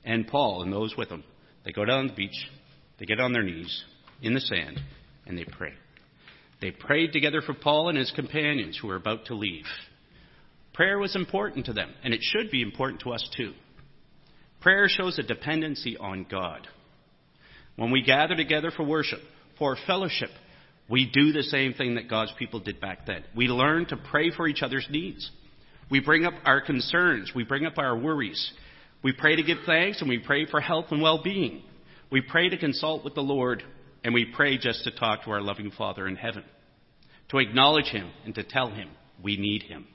and 0.04 0.24
Paul 0.24 0.62
and 0.62 0.72
those 0.72 0.94
with 0.96 1.08
him. 1.08 1.24
They 1.64 1.72
go 1.72 1.84
down 1.84 2.06
the 2.06 2.12
beach, 2.12 2.46
they 3.00 3.06
get 3.06 3.18
on 3.18 3.32
their 3.32 3.42
knees 3.42 3.82
in 4.22 4.32
the 4.32 4.38
sand, 4.38 4.78
and 5.26 5.36
they 5.36 5.44
pray. 5.44 5.72
They 6.60 6.70
prayed 6.70 7.12
together 7.12 7.42
for 7.44 7.54
Paul 7.54 7.88
and 7.88 7.98
his 7.98 8.12
companions 8.12 8.78
who 8.80 8.86
were 8.86 8.94
about 8.94 9.24
to 9.26 9.34
leave. 9.34 9.64
Prayer 10.72 10.96
was 10.96 11.16
important 11.16 11.66
to 11.66 11.72
them, 11.72 11.92
and 12.04 12.14
it 12.14 12.20
should 12.22 12.52
be 12.52 12.62
important 12.62 13.00
to 13.00 13.10
us 13.10 13.28
too. 13.36 13.52
Prayer 14.60 14.86
shows 14.88 15.18
a 15.18 15.24
dependency 15.24 15.96
on 15.96 16.24
God. 16.30 16.68
When 17.74 17.90
we 17.90 18.00
gather 18.00 18.36
together 18.36 18.70
for 18.70 18.84
worship, 18.84 19.22
for 19.58 19.76
fellowship, 19.88 20.30
we 20.88 21.10
do 21.12 21.32
the 21.32 21.42
same 21.42 21.74
thing 21.74 21.96
that 21.96 22.08
God's 22.08 22.32
people 22.38 22.60
did 22.60 22.80
back 22.80 23.06
then. 23.06 23.24
We 23.34 23.48
learn 23.48 23.86
to 23.86 23.96
pray 23.96 24.30
for 24.30 24.46
each 24.46 24.62
other's 24.62 24.86
needs. 24.88 25.28
We 25.92 26.00
bring 26.00 26.24
up 26.24 26.32
our 26.46 26.62
concerns. 26.62 27.32
We 27.34 27.44
bring 27.44 27.66
up 27.66 27.76
our 27.76 27.94
worries. 27.94 28.50
We 29.02 29.12
pray 29.12 29.36
to 29.36 29.42
give 29.42 29.58
thanks 29.66 30.00
and 30.00 30.08
we 30.08 30.18
pray 30.18 30.46
for 30.46 30.58
health 30.58 30.86
and 30.90 31.02
well 31.02 31.22
being. 31.22 31.62
We 32.10 32.22
pray 32.22 32.48
to 32.48 32.56
consult 32.56 33.04
with 33.04 33.14
the 33.14 33.20
Lord 33.20 33.62
and 34.02 34.14
we 34.14 34.24
pray 34.24 34.56
just 34.56 34.84
to 34.84 34.90
talk 34.90 35.24
to 35.24 35.32
our 35.32 35.42
loving 35.42 35.70
Father 35.70 36.08
in 36.08 36.16
heaven, 36.16 36.44
to 37.28 37.40
acknowledge 37.40 37.88
Him 37.88 38.10
and 38.24 38.34
to 38.36 38.42
tell 38.42 38.70
Him 38.70 38.88
we 39.22 39.36
need 39.36 39.64
Him. 39.64 39.86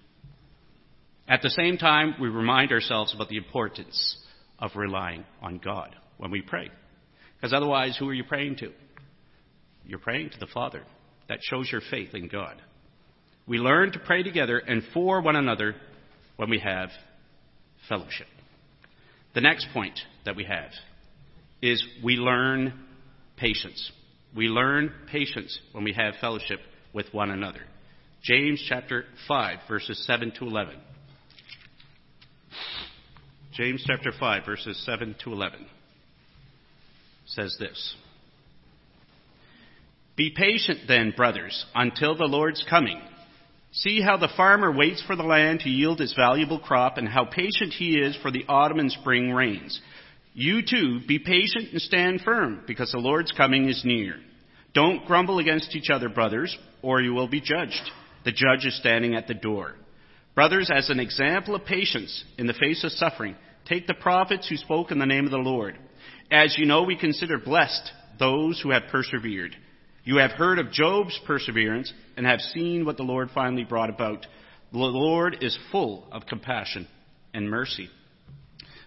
At 1.28 1.42
the 1.42 1.50
same 1.50 1.80
time, 1.80 2.14
we 2.22 2.30
remind 2.30 2.72
ourselves 2.72 3.16
about 3.16 3.30
the 3.30 3.38
importance 3.38 4.18
of 4.60 4.76
relying 4.76 5.26
on 5.42 5.58
God 5.58 5.96
when 6.18 6.30
we 6.30 6.44
pray. 6.44 6.70
Because 7.38 7.54
otherwise, 7.54 7.98
who 7.98 8.08
are 8.08 8.14
you 8.14 8.24
praying 8.24 8.58
to? 8.58 8.72
You're 9.84 9.98
praying 9.98 10.30
to 10.30 10.40
the 10.40 10.46
Father. 10.54 10.84
That 11.28 11.40
shows 11.42 11.72
your 11.72 11.82
faith 11.90 12.14
in 12.14 12.28
God. 12.28 12.62
We 13.48 13.58
learn 13.60 13.94
to 13.94 14.00
pray 14.00 14.24
together 14.24 14.60
and 14.60 14.84
for 14.94 15.22
one 15.22 15.38
another 15.38 15.76
when 16.38 16.50
we 16.50 16.60
have 16.60 16.90
fellowship. 17.90 18.28
The 19.36 19.42
next 19.42 19.68
point 19.74 20.00
that 20.26 20.36
we 20.36 20.46
have 20.46 20.72
is 21.62 21.86
we 22.04 22.16
learn 22.16 22.74
patience. 23.38 23.92
We 24.36 24.46
learn 24.48 24.92
patience 25.12 25.60
when 25.74 25.84
we 25.84 25.94
have 25.94 26.16
fellowship 26.22 26.60
with 26.94 27.14
one 27.14 27.30
another. 27.30 27.62
James 28.24 28.64
chapter 28.68 29.06
5, 29.28 29.60
verses 29.68 30.04
7 30.06 30.32
to 30.40 30.46
11. 30.46 30.76
James 33.54 33.84
chapter 33.88 34.12
5, 34.18 34.46
verses 34.46 34.84
7 34.86 35.16
to 35.24 35.32
11 35.34 35.66
says 37.26 37.56
this 37.60 37.96
Be 40.16 40.34
patient 40.36 40.82
then, 40.88 41.14
brothers, 41.16 41.66
until 41.76 42.16
the 42.16 42.26
Lord's 42.26 42.64
coming. 42.70 43.00
See 43.82 44.02
how 44.02 44.18
the 44.18 44.30
farmer 44.36 44.72
waits 44.72 45.04
for 45.06 45.16
the 45.16 45.24
land 45.24 45.60
to 45.62 45.70
yield 45.70 46.02
its 46.02 46.14
valuable 46.14 46.60
crop, 46.60 46.98
and 46.98 47.08
how 47.08 47.26
patient 47.26 47.74
he 47.74 48.00
is 48.00 48.16
for 48.22 48.32
the 48.32 48.46
autumn 48.50 48.80
and 48.80 48.92
spring 48.92 49.32
rains. 49.32 49.80
You 50.34 50.62
too, 50.62 51.02
be 51.08 51.20
patient 51.20 51.74
and 51.74 51.82
stand 51.82 52.22
firm, 52.22 52.64
because 52.66 52.92
the 52.92 52.98
Lord's 52.98 53.32
coming 53.32 53.70
is 53.70 53.84
near. 53.86 54.16
Don't 54.74 55.06
grumble 55.06 55.38
against 55.40 55.76
each 55.76 55.90
other, 55.92 56.10
brothers, 56.10 56.58
or 56.82 57.02
you 57.02 57.14
will 57.14 57.28
be 57.28 57.42
judged. 57.42 57.92
The 58.26 58.32
judge 58.32 58.66
is 58.66 58.78
standing 58.78 59.16
at 59.16 59.28
the 59.28 59.36
door. 59.36 59.76
Brothers, 60.34 60.70
as 60.74 60.90
an 60.90 61.00
example 61.00 61.54
of 61.56 61.66
patience 61.66 62.24
in 62.38 62.48
the 62.48 62.54
face 62.54 62.84
of 62.84 62.92
suffering, 62.92 63.36
take 63.66 63.86
the 63.86 63.94
prophets 63.94 64.48
who 64.50 64.58
spoke 64.58 64.92
in 64.92 65.00
the 65.00 65.06
name 65.06 65.26
of 65.26 65.32
the 65.32 65.38
Lord. 65.38 65.78
As 66.32 66.56
you 66.58 66.66
know, 66.66 66.84
we 66.84 66.98
consider 66.98 67.38
blessed 67.38 67.92
those 68.20 68.60
who 68.60 68.72
have 68.72 68.84
persevered. 68.92 69.56
You 70.08 70.20
have 70.20 70.32
heard 70.32 70.58
of 70.58 70.72
Job's 70.72 71.20
perseverance 71.28 71.92
and 72.16 72.26
have 72.26 72.40
seen 72.40 72.86
what 72.86 72.96
the 72.96 73.04
Lord 73.04 73.30
finally 73.36 73.66
brought 73.66 73.90
about. 73.90 74.26
The 74.72 74.78
Lord 74.78 75.40
is 75.42 75.60
full 75.70 76.08
of 76.14 76.26
compassion 76.26 76.88
and 77.34 77.50
mercy. 77.50 77.90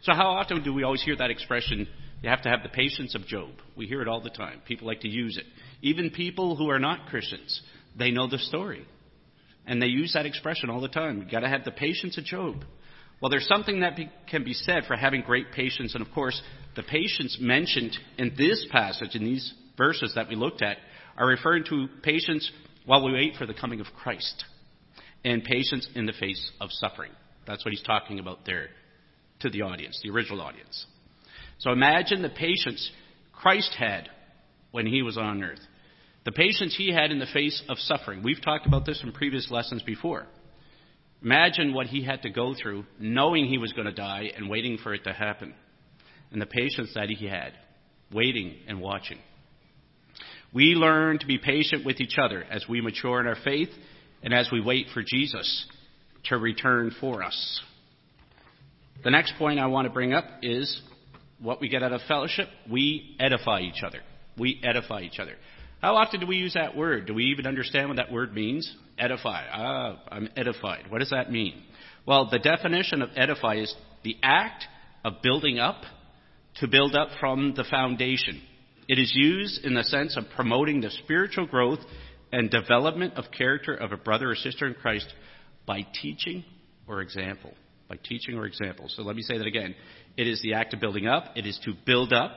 So, 0.00 0.14
how 0.14 0.28
often 0.28 0.64
do 0.64 0.72
we 0.72 0.82
always 0.82 1.02
hear 1.02 1.16
that 1.16 1.30
expression, 1.30 1.86
you 2.22 2.30
have 2.30 2.40
to 2.44 2.48
have 2.48 2.62
the 2.62 2.70
patience 2.70 3.14
of 3.14 3.26
Job? 3.26 3.50
We 3.76 3.84
hear 3.84 4.00
it 4.00 4.08
all 4.08 4.22
the 4.22 4.30
time. 4.30 4.62
People 4.66 4.86
like 4.86 5.02
to 5.02 5.10
use 5.10 5.36
it. 5.36 5.44
Even 5.82 6.08
people 6.08 6.56
who 6.56 6.70
are 6.70 6.78
not 6.78 7.08
Christians, 7.08 7.60
they 7.98 8.10
know 8.10 8.26
the 8.26 8.38
story. 8.38 8.86
And 9.66 9.82
they 9.82 9.88
use 9.88 10.14
that 10.14 10.24
expression 10.24 10.70
all 10.70 10.80
the 10.80 10.88
time. 10.88 11.18
You've 11.18 11.30
got 11.30 11.40
to 11.40 11.50
have 11.50 11.64
the 11.64 11.70
patience 11.70 12.16
of 12.16 12.24
Job. 12.24 12.64
Well, 13.20 13.28
there's 13.28 13.46
something 13.46 13.80
that 13.80 13.94
be, 13.94 14.10
can 14.30 14.42
be 14.42 14.54
said 14.54 14.84
for 14.86 14.96
having 14.96 15.20
great 15.20 15.52
patience. 15.52 15.94
And 15.94 16.00
of 16.00 16.14
course, 16.14 16.40
the 16.76 16.82
patience 16.82 17.36
mentioned 17.38 17.94
in 18.16 18.32
this 18.38 18.66
passage, 18.70 19.14
in 19.14 19.24
these 19.24 19.52
verses 19.76 20.12
that 20.14 20.30
we 20.30 20.34
looked 20.34 20.62
at, 20.62 20.78
are 21.20 21.26
referring 21.26 21.64
to 21.64 21.86
patience 22.02 22.50
while 22.86 23.04
we 23.04 23.12
wait 23.12 23.36
for 23.36 23.46
the 23.46 23.54
coming 23.54 23.80
of 23.80 23.86
Christ 23.96 24.44
and 25.22 25.44
patience 25.44 25.86
in 25.94 26.06
the 26.06 26.14
face 26.14 26.50
of 26.60 26.70
suffering. 26.72 27.12
That's 27.46 27.64
what 27.64 27.72
he's 27.72 27.82
talking 27.82 28.18
about 28.18 28.46
there 28.46 28.68
to 29.40 29.50
the 29.50 29.62
audience, 29.62 30.00
the 30.02 30.10
original 30.10 30.40
audience. 30.40 30.86
So 31.58 31.72
imagine 31.72 32.22
the 32.22 32.30
patience 32.30 32.90
Christ 33.32 33.74
had 33.78 34.08
when 34.70 34.86
he 34.86 35.02
was 35.02 35.18
on 35.18 35.42
earth. 35.44 35.60
The 36.24 36.32
patience 36.32 36.74
he 36.76 36.90
had 36.90 37.10
in 37.10 37.18
the 37.18 37.26
face 37.26 37.62
of 37.68 37.78
suffering. 37.78 38.22
We've 38.22 38.42
talked 38.42 38.66
about 38.66 38.86
this 38.86 39.02
in 39.02 39.12
previous 39.12 39.50
lessons 39.50 39.82
before. 39.82 40.26
Imagine 41.22 41.74
what 41.74 41.86
he 41.86 42.02
had 42.02 42.22
to 42.22 42.30
go 42.30 42.54
through 42.54 42.84
knowing 42.98 43.46
he 43.46 43.58
was 43.58 43.74
going 43.74 43.86
to 43.86 43.92
die 43.92 44.30
and 44.34 44.48
waiting 44.48 44.78
for 44.82 44.94
it 44.94 45.04
to 45.04 45.12
happen. 45.12 45.54
And 46.32 46.40
the 46.40 46.46
patience 46.46 46.92
that 46.94 47.10
he 47.10 47.26
had, 47.26 47.52
waiting 48.10 48.56
and 48.66 48.80
watching. 48.80 49.18
We 50.52 50.74
learn 50.74 51.18
to 51.20 51.26
be 51.26 51.38
patient 51.38 51.84
with 51.84 52.00
each 52.00 52.16
other 52.18 52.44
as 52.50 52.64
we 52.68 52.80
mature 52.80 53.20
in 53.20 53.26
our 53.26 53.36
faith 53.44 53.70
and 54.22 54.34
as 54.34 54.48
we 54.52 54.60
wait 54.60 54.86
for 54.92 55.02
Jesus 55.06 55.66
to 56.24 56.36
return 56.36 56.92
for 57.00 57.22
us. 57.22 57.60
The 59.04 59.10
next 59.10 59.34
point 59.38 59.58
I 59.58 59.66
want 59.66 59.86
to 59.86 59.92
bring 59.92 60.12
up 60.12 60.24
is 60.42 60.80
what 61.40 61.60
we 61.60 61.68
get 61.68 61.82
out 61.82 61.92
of 61.92 62.00
fellowship. 62.06 62.48
We 62.70 63.16
edify 63.18 63.60
each 63.60 63.82
other. 63.84 64.00
We 64.38 64.60
edify 64.62 65.02
each 65.02 65.18
other. 65.18 65.34
How 65.80 65.96
often 65.96 66.20
do 66.20 66.26
we 66.26 66.36
use 66.36 66.54
that 66.54 66.76
word? 66.76 67.06
Do 67.06 67.14
we 67.14 67.24
even 67.26 67.46
understand 67.46 67.88
what 67.88 67.96
that 67.96 68.12
word 68.12 68.34
means? 68.34 68.70
Edify. 68.98 69.46
Ah, 69.50 70.02
I'm 70.10 70.28
edified. 70.36 70.90
What 70.90 70.98
does 70.98 71.10
that 71.10 71.32
mean? 71.32 71.62
Well, 72.06 72.28
the 72.30 72.38
definition 72.38 73.00
of 73.00 73.10
edify 73.16 73.56
is 73.56 73.74
the 74.02 74.16
act 74.22 74.64
of 75.04 75.22
building 75.22 75.58
up 75.58 75.82
to 76.56 76.68
build 76.68 76.94
up 76.94 77.08
from 77.18 77.54
the 77.56 77.64
foundation. 77.64 78.42
It 78.90 78.98
is 78.98 79.12
used 79.14 79.64
in 79.64 79.74
the 79.74 79.84
sense 79.84 80.16
of 80.16 80.24
promoting 80.34 80.80
the 80.80 80.90
spiritual 80.90 81.46
growth 81.46 81.78
and 82.32 82.50
development 82.50 83.14
of 83.14 83.26
character 83.30 83.72
of 83.72 83.92
a 83.92 83.96
brother 83.96 84.28
or 84.28 84.34
sister 84.34 84.66
in 84.66 84.74
Christ 84.74 85.06
by 85.64 85.86
teaching 86.02 86.42
or 86.88 87.00
example. 87.00 87.52
By 87.88 87.98
teaching 88.02 88.36
or 88.36 88.46
example. 88.46 88.86
So 88.88 89.02
let 89.02 89.14
me 89.14 89.22
say 89.22 89.38
that 89.38 89.46
again. 89.46 89.76
It 90.16 90.26
is 90.26 90.42
the 90.42 90.54
act 90.54 90.74
of 90.74 90.80
building 90.80 91.06
up. 91.06 91.26
It 91.36 91.46
is 91.46 91.56
to 91.66 91.74
build 91.86 92.12
up. 92.12 92.32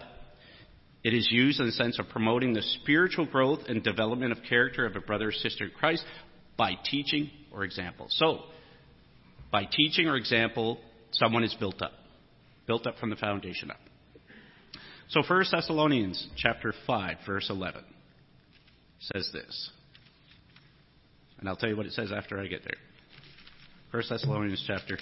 It 1.03 1.15
is 1.15 1.27
used 1.31 1.60
in 1.60 1.65
the 1.65 1.72
sense 1.72 1.98
of 1.98 2.07
promoting 2.10 2.53
the 2.53 2.62
spiritual 2.62 3.25
growth 3.25 3.62
and 3.67 3.83
development 3.83 4.31
of 4.31 4.38
character 4.48 4.86
of 4.86 4.95
a 4.95 5.01
brother 5.01 5.29
or 5.29 5.31
sister 5.31 5.63
in 5.63 5.72
Christ 5.72 6.05
by 6.55 6.74
teaching 6.86 7.31
or 7.51 7.63
example. 7.63 8.05
So, 8.09 8.42
by 9.51 9.66
teaching 9.66 10.05
or 10.05 10.18
example, 10.18 10.79
someone 11.13 11.44
is 11.44 11.55
built 11.55 11.81
up. 11.81 11.94
Built 12.68 12.85
up 12.85 13.00
from 13.00 13.09
the 13.09 13.16
foundation 13.16 13.72
up. 13.72 13.79
So 15.09 15.22
1 15.27 15.46
Thessalonians 15.51 16.27
chapter 16.37 16.74
5 16.87 17.18
verse 17.25 17.50
11 17.50 17.83
says 19.00 19.29
this. 19.33 19.70
And 21.39 21.50
I'll 21.50 21.55
tell 21.55 21.70
you 21.70 21.75
what 21.75 21.85
it 21.85 21.92
says 21.92 22.11
after 22.11 22.39
I 22.39 22.48
get 22.48 22.61
there. 22.63 22.77
1 23.92 24.03
Thessalonians 24.09 24.63
chapter 24.66 24.98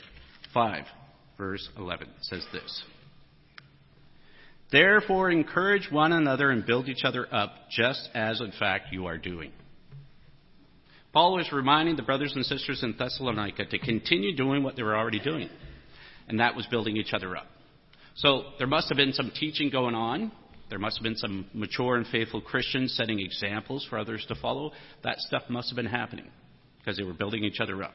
5 0.54 0.86
verse 1.38 1.70
11 1.78 2.08
says 2.22 2.46
this. 2.52 2.84
Therefore 4.72 5.30
encourage 5.30 5.92
one 5.92 6.14
another 6.14 6.50
and 6.50 6.66
build 6.66 6.88
each 6.88 7.04
other 7.04 7.28
up 7.34 7.52
just 7.70 8.10
as 8.14 8.42
in 8.42 8.54
fact 8.58 8.92
you 8.92 9.06
are 9.06 9.18
doing. 9.18 9.52
Paul 11.14 11.36
was 11.36 11.52
reminding 11.52 11.98
the 11.98 12.04
brothers 12.04 12.34
and 12.36 12.46
sisters 12.46 12.84
in 12.84 12.96
Thessalonica 12.98 13.66
to 13.66 13.80
continue 13.80 14.36
doing 14.36 14.64
what 14.64 14.78
they 14.78 14.84
were 14.84 14.96
already 14.96 15.20
doing. 15.20 15.50
And 16.28 16.40
that 16.40 16.56
was 16.56 16.66
building 16.68 16.96
each 16.96 17.14
other 17.14 17.36
up. 17.36 17.48
So 18.16 18.44
there 18.58 18.68
must 18.68 18.90
have 18.90 18.98
been 18.98 19.14
some 19.14 19.32
teaching 19.34 19.70
going 19.70 19.96
on. 19.96 20.32
There 20.70 20.80
must 20.80 20.98
have 20.98 21.04
been 21.04 21.18
some 21.18 21.48
mature 21.54 21.98
and 21.98 22.08
faithful 22.08 22.42
Christians 22.42 22.94
setting 22.96 23.20
examples 23.20 23.86
for 23.90 23.98
others 23.98 24.26
to 24.30 24.36
follow. 24.36 24.72
That 25.04 25.20
stuff 25.20 25.44
must 25.50 25.70
have 25.70 25.76
been 25.76 25.86
happening 25.86 26.30
because 26.80 26.98
they 26.98 27.04
were 27.04 27.14
building 27.14 27.44
each 27.44 27.60
other 27.60 27.84
up. 27.84 27.94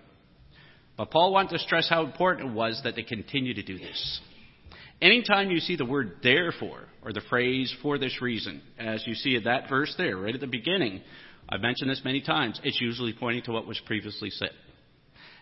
But 0.97 1.11
Paul 1.11 1.33
wanted 1.33 1.51
to 1.51 1.59
stress 1.59 1.89
how 1.89 2.05
important 2.05 2.51
it 2.51 2.53
was 2.53 2.81
that 2.85 2.97
they 2.97 3.03
continue 3.03 3.55
to 3.55 3.63
do 3.63 3.79
this. 3.79 4.21
Anytime 5.01 5.51
you 5.51 5.59
see 5.59 5.77
the 5.77 5.85
word 5.85 6.17
therefore 6.23 6.85
or 7.03 7.13
the 7.13 7.21
phrase 7.29 7.75
for 7.83 7.99
this 7.99 8.23
reason, 8.23 8.63
as 8.79 9.07
you 9.07 9.15
see 9.15 9.37
in 9.37 9.45
that 9.45 9.69
verse 9.69 9.95
there, 9.99 10.17
right 10.17 10.35
at 10.35 10.41
the 10.41 10.47
beginning, 10.47 11.03
I've 11.49 11.61
mentioned 11.61 11.91
this 11.91 12.01
many 12.05 12.23
times, 12.23 12.59
it's 12.65 12.81
usually 12.81 13.13
pointing 13.13 13.43
to 13.45 13.53
what 13.53 13.67
was 13.67 13.81
previously 13.87 14.31
said. 14.31 14.51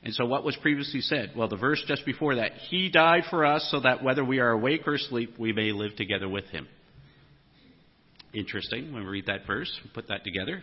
And 0.04 0.14
so 0.14 0.26
what 0.26 0.44
was 0.44 0.54
previously 0.56 1.00
said? 1.00 1.32
Well, 1.34 1.48
the 1.48 1.56
verse 1.56 1.82
just 1.88 2.04
before 2.04 2.34
that, 2.36 2.52
He 2.68 2.90
died 2.90 3.24
for 3.30 3.44
us 3.44 3.66
so 3.70 3.80
that 3.80 4.04
whether 4.04 4.22
we 4.22 4.38
are 4.38 4.50
awake 4.50 4.86
or 4.86 4.94
asleep, 4.94 5.34
we 5.38 5.52
may 5.52 5.72
live 5.72 5.96
together 5.96 6.28
with 6.28 6.44
Him. 6.46 6.68
Interesting 8.34 8.92
when 8.92 9.04
we 9.04 9.08
read 9.08 9.26
that 9.26 9.46
verse, 9.46 9.72
put 9.94 10.08
that 10.08 10.22
together. 10.22 10.62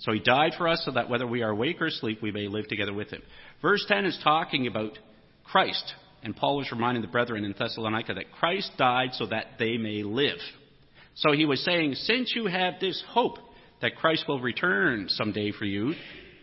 So 0.00 0.12
He 0.12 0.18
died 0.18 0.54
for 0.58 0.66
us 0.66 0.82
so 0.84 0.90
that 0.92 1.08
whether 1.08 1.28
we 1.28 1.42
are 1.42 1.50
awake 1.50 1.80
or 1.80 1.86
asleep, 1.86 2.18
we 2.22 2.32
may 2.32 2.48
live 2.48 2.66
together 2.66 2.92
with 2.92 3.10
Him. 3.10 3.22
Verse 3.62 3.84
10 3.86 4.04
is 4.04 4.18
talking 4.24 4.66
about 4.66 4.98
Christ. 5.44 5.94
And 6.22 6.36
Paul 6.36 6.56
was 6.56 6.72
reminding 6.72 7.02
the 7.02 7.08
brethren 7.08 7.44
in 7.44 7.54
Thessalonica 7.56 8.14
that 8.14 8.32
Christ 8.32 8.72
died 8.76 9.10
so 9.12 9.26
that 9.26 9.46
they 9.58 9.76
may 9.76 10.02
live. 10.02 10.38
So 11.14 11.32
he 11.32 11.44
was 11.44 11.64
saying, 11.64 11.94
since 11.94 12.32
you 12.34 12.46
have 12.46 12.74
this 12.80 13.02
hope 13.08 13.38
that 13.80 13.96
Christ 13.96 14.24
will 14.28 14.40
return 14.40 15.06
someday 15.08 15.52
for 15.52 15.64
you, 15.64 15.94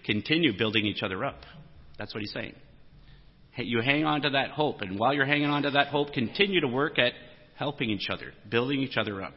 continue 0.05 0.57
building 0.57 0.85
each 0.85 1.03
other 1.03 1.23
up. 1.25 1.41
That's 1.97 2.13
what 2.13 2.21
he's 2.21 2.33
saying. 2.33 2.53
You 3.57 3.81
hang 3.81 4.05
on 4.05 4.21
to 4.21 4.29
that 4.31 4.51
hope, 4.51 4.81
and 4.81 4.99
while 4.99 5.13
you're 5.13 5.25
hanging 5.25 5.49
on 5.49 5.63
to 5.63 5.71
that 5.71 5.87
hope, 5.87 6.13
continue 6.13 6.61
to 6.61 6.67
work 6.67 6.99
at 6.99 7.13
helping 7.55 7.89
each 7.89 8.07
other, 8.11 8.33
building 8.49 8.81
each 8.81 8.97
other 8.97 9.23
up. 9.23 9.33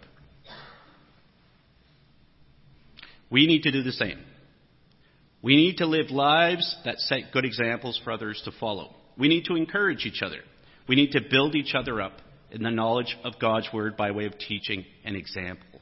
We 3.31 3.47
need 3.47 3.63
to 3.63 3.73
do 3.73 3.83
the 3.83 3.93
same. 3.93 4.19
We 5.43 5.57
need 5.57 5.79
to 5.79 5.87
live 5.87 6.11
lives 6.11 6.77
that 6.85 6.99
set 6.99 7.33
good 7.33 7.47
examples 7.47 7.99
for 8.05 8.13
others 8.13 8.43
to 8.45 8.53
follow. 8.61 8.95
We 9.17 9.29
need 9.29 9.47
to 9.47 9.57
encourage 9.57 10.05
each 10.05 10.21
other. 10.23 10.41
We 10.87 10.97
need 10.97 11.13
to 11.13 11.21
build 11.31 11.55
each 11.55 11.75
other 11.75 12.03
up 12.03 12.13
in 12.51 12.63
the 12.63 12.71
knowledge 12.71 13.17
of 13.25 13.39
God's 13.41 13.69
Word 13.73 13.97
by 13.97 14.11
way 14.11 14.27
of 14.27 14.39
teaching 14.39 14.85
and 15.05 15.17
example. 15.17 15.81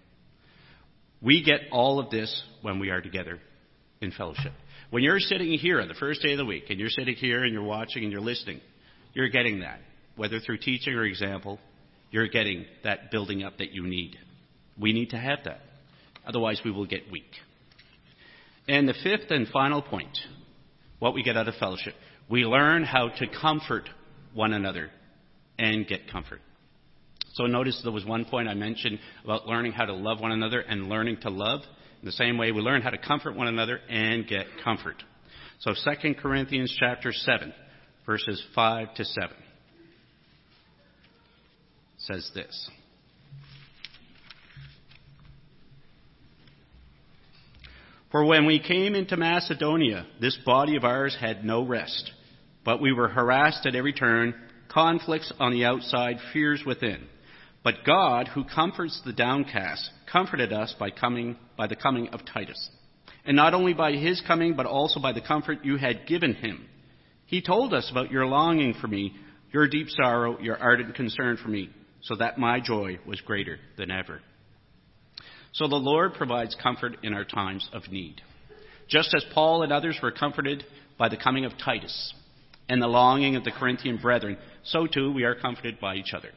We 1.21 1.43
get 1.43 1.63
all 1.73 1.99
of 1.99 2.11
this 2.11 2.43
when 2.63 2.79
we 2.79 2.91
are 2.91 3.01
together 3.01 3.41
in 4.01 4.13
fellowship. 4.13 4.53
When 4.91 5.03
you're 5.03 5.21
sitting 5.21 5.53
here 5.53 5.81
on 5.81 5.89
the 5.89 5.95
first 5.95 6.23
day 6.23 6.33
of 6.33 6.39
the 6.39 6.45
week 6.45 6.65
and 6.71 6.79
you're 6.79 6.89
sitting 6.89 7.15
here 7.15 7.45
and 7.45 7.53
you're 7.53 7.63
watching 7.63 8.05
and 8.05 8.13
you're 8.13 8.21
listening, 8.21 8.61
you're 9.13 9.29
getting 9.29 9.61
that. 9.61 9.81
Whether 10.17 10.41
through 10.41 10.59
teaching 10.59 10.95
or 10.95 11.05
example, 11.05 11.59
you're 12.11 12.29
getting 12.29 12.65
that 12.85 13.11
building 13.11 13.43
up 13.43 13.59
that 13.59 13.73
you 13.73 13.87
need. 13.87 14.17
We 14.81 14.93
need 14.93 15.11
to 15.11 15.19
have 15.19 15.41
that. 15.45 15.61
Otherwise, 16.27 16.61
we 16.65 16.71
will 16.71 16.87
get 16.87 17.11
weak. 17.11 17.31
And 18.67 18.89
the 18.89 18.95
fifth 19.03 19.31
and 19.31 19.49
final 19.49 19.83
point, 19.83 20.17
what 20.99 21.15
we 21.15 21.23
get 21.23 21.37
out 21.37 21.49
of 21.49 21.55
fellowship, 21.57 21.95
we 22.29 22.45
learn 22.45 22.85
how 22.85 23.09
to 23.09 23.27
comfort 23.41 23.89
one 24.35 24.53
another 24.53 24.91
and 25.59 25.87
get 25.87 26.11
comfort. 26.11 26.41
So 27.35 27.45
notice 27.45 27.81
there 27.83 27.93
was 27.93 28.05
one 28.05 28.25
point 28.25 28.49
I 28.49 28.55
mentioned 28.55 28.99
about 29.25 29.47
learning 29.47 29.73
how 29.73 29.85
to 29.85 29.95
love 29.95 30.21
one 30.21 30.33
another 30.33 30.61
and 30.61 30.89
learning 30.89 31.19
to 31.23 31.31
love. 31.31 31.61
The 32.03 32.13
same 32.13 32.39
way, 32.39 32.53
we 32.53 32.61
learn 32.61 32.83
how 32.83 32.91
to 32.91 32.99
comfort 32.99 33.35
one 33.35 33.49
another 33.49 33.81
and 33.89 34.27
get 34.27 34.47
comfort. 34.63 35.03
So 35.61 35.75
2 35.75 36.15
Corinthians 36.15 36.75
chapter 36.79 37.13
7, 37.13 37.53
verses 38.07 38.43
5 38.55 38.95
to 38.95 39.05
7 39.05 39.37
says 41.99 42.31
this. 42.35 42.71
For 48.11 48.25
when 48.25 48.47
we 48.47 48.59
came 48.59 48.95
into 48.95 49.17
Macedonia, 49.17 50.07
this 50.21 50.39
body 50.47 50.77
of 50.77 50.85
ours 50.85 51.17
had 51.21 51.45
no 51.45 51.67
rest, 51.67 52.13
but 52.65 52.81
we 52.81 52.93
were 52.93 53.09
harassed 53.09 53.67
at 53.67 53.75
every 53.75 53.93
turn, 53.93 54.35
conflicts 54.73 55.31
on 55.39 55.53
the 55.53 55.67
outside, 55.67 56.17
fears 56.33 56.63
within. 56.65 57.07
But 57.63 57.85
God, 57.85 58.29
who 58.29 58.45
comforts 58.45 59.01
the 59.05 59.13
downcast, 59.13 59.91
comforted 60.11 60.53
us 60.53 60.75
by 60.79 60.91
coming 60.91 61.37
by 61.57 61.67
the 61.67 61.77
coming 61.77 62.09
of 62.09 62.25
Titus. 62.25 62.71
And 63.25 63.37
not 63.37 63.53
only 63.53 63.75
by 63.75 63.93
his 63.93 64.23
coming, 64.27 64.55
but 64.55 64.67
also 64.67 65.01
by 65.01 65.13
the 65.13 65.21
comfort 65.21 65.65
you 65.65 65.77
had 65.77 66.07
given 66.07 66.35
him. 66.35 66.67
He 67.27 67.43
told 67.43 67.75
us 67.75 67.91
about 67.91 68.11
your 68.11 68.27
longing 68.27 68.75
for 68.81 68.87
me, 68.87 69.15
your 69.53 69.69
deep 69.69 69.89
sorrow, 69.91 70.39
your 70.41 70.57
ardent 70.57 70.95
concern 70.95 71.37
for 71.37 71.49
me, 71.49 71.69
so 72.03 72.17
that 72.17 72.39
my 72.39 72.61
joy 72.61 72.99
was 73.07 73.21
greater 73.21 73.59
than 73.77 73.91
ever. 73.91 74.21
So 75.53 75.69
the 75.69 75.77
Lord 75.77 76.15
provides 76.15 76.57
comfort 76.63 76.99
in 77.03 77.13
our 77.13 77.25
times 77.25 77.69
of 77.73 77.91
need. 77.91 78.23
Just 78.89 79.15
as 79.15 79.25
Paul 79.35 79.63
and 79.63 79.73
others 79.73 79.99
were 80.03 80.13
comforted 80.13 80.65
by 80.97 81.09
the 81.09 81.17
coming 81.17 81.45
of 81.45 81.53
Titus 81.63 82.15
and 82.69 82.81
the 82.81 82.87
longing 82.87 83.37
of 83.37 83.45
the 83.45 83.51
Corinthian 83.51 83.99
brethren, 83.99 84.39
so 84.63 84.87
too 84.87 85.13
we 85.13 85.25
are 85.25 85.35
comforted 85.35 85.81
by 85.81 85.97
each 85.97 86.15
other. 86.15 86.31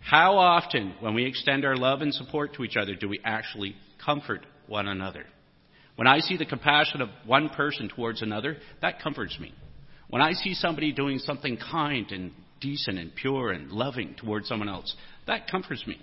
How 0.00 0.38
often, 0.38 0.94
when 1.00 1.14
we 1.14 1.26
extend 1.26 1.64
our 1.64 1.76
love 1.76 2.00
and 2.00 2.14
support 2.14 2.54
to 2.54 2.64
each 2.64 2.76
other, 2.76 2.94
do 2.94 3.08
we 3.08 3.20
actually 3.24 3.76
comfort 4.04 4.44
one 4.66 4.88
another? 4.88 5.24
When 5.96 6.06
I 6.06 6.20
see 6.20 6.36
the 6.36 6.46
compassion 6.46 7.02
of 7.02 7.08
one 7.26 7.48
person 7.48 7.88
towards 7.88 8.22
another, 8.22 8.56
that 8.80 9.02
comforts 9.02 9.38
me. 9.40 9.52
When 10.08 10.22
I 10.22 10.32
see 10.32 10.54
somebody 10.54 10.92
doing 10.92 11.18
something 11.18 11.58
kind 11.58 12.10
and 12.12 12.32
decent 12.60 12.98
and 12.98 13.14
pure 13.14 13.50
and 13.50 13.70
loving 13.70 14.14
towards 14.14 14.48
someone 14.48 14.68
else, 14.68 14.94
that 15.26 15.50
comforts 15.50 15.86
me. 15.86 16.00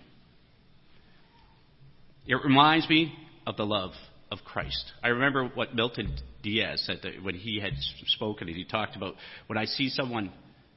It 2.28 2.36
reminds 2.44 2.90
me 2.90 3.14
of 3.48 3.58
the 3.58 3.66
love 3.66 3.92
of 4.32 4.40
Christ. 4.44 4.92
I 5.04 5.10
remember 5.10 5.48
what 5.54 5.76
Milton 5.76 6.16
Diaz 6.44 6.84
said 6.86 7.00
when 7.22 7.36
he 7.36 7.60
had 7.60 7.74
spoken 8.08 8.48
and 8.48 8.58
he 8.58 8.66
talked 8.66 8.96
about 8.96 9.16
when 9.48 9.58
I 9.58 9.66
see 9.66 9.90
someone 9.90 10.32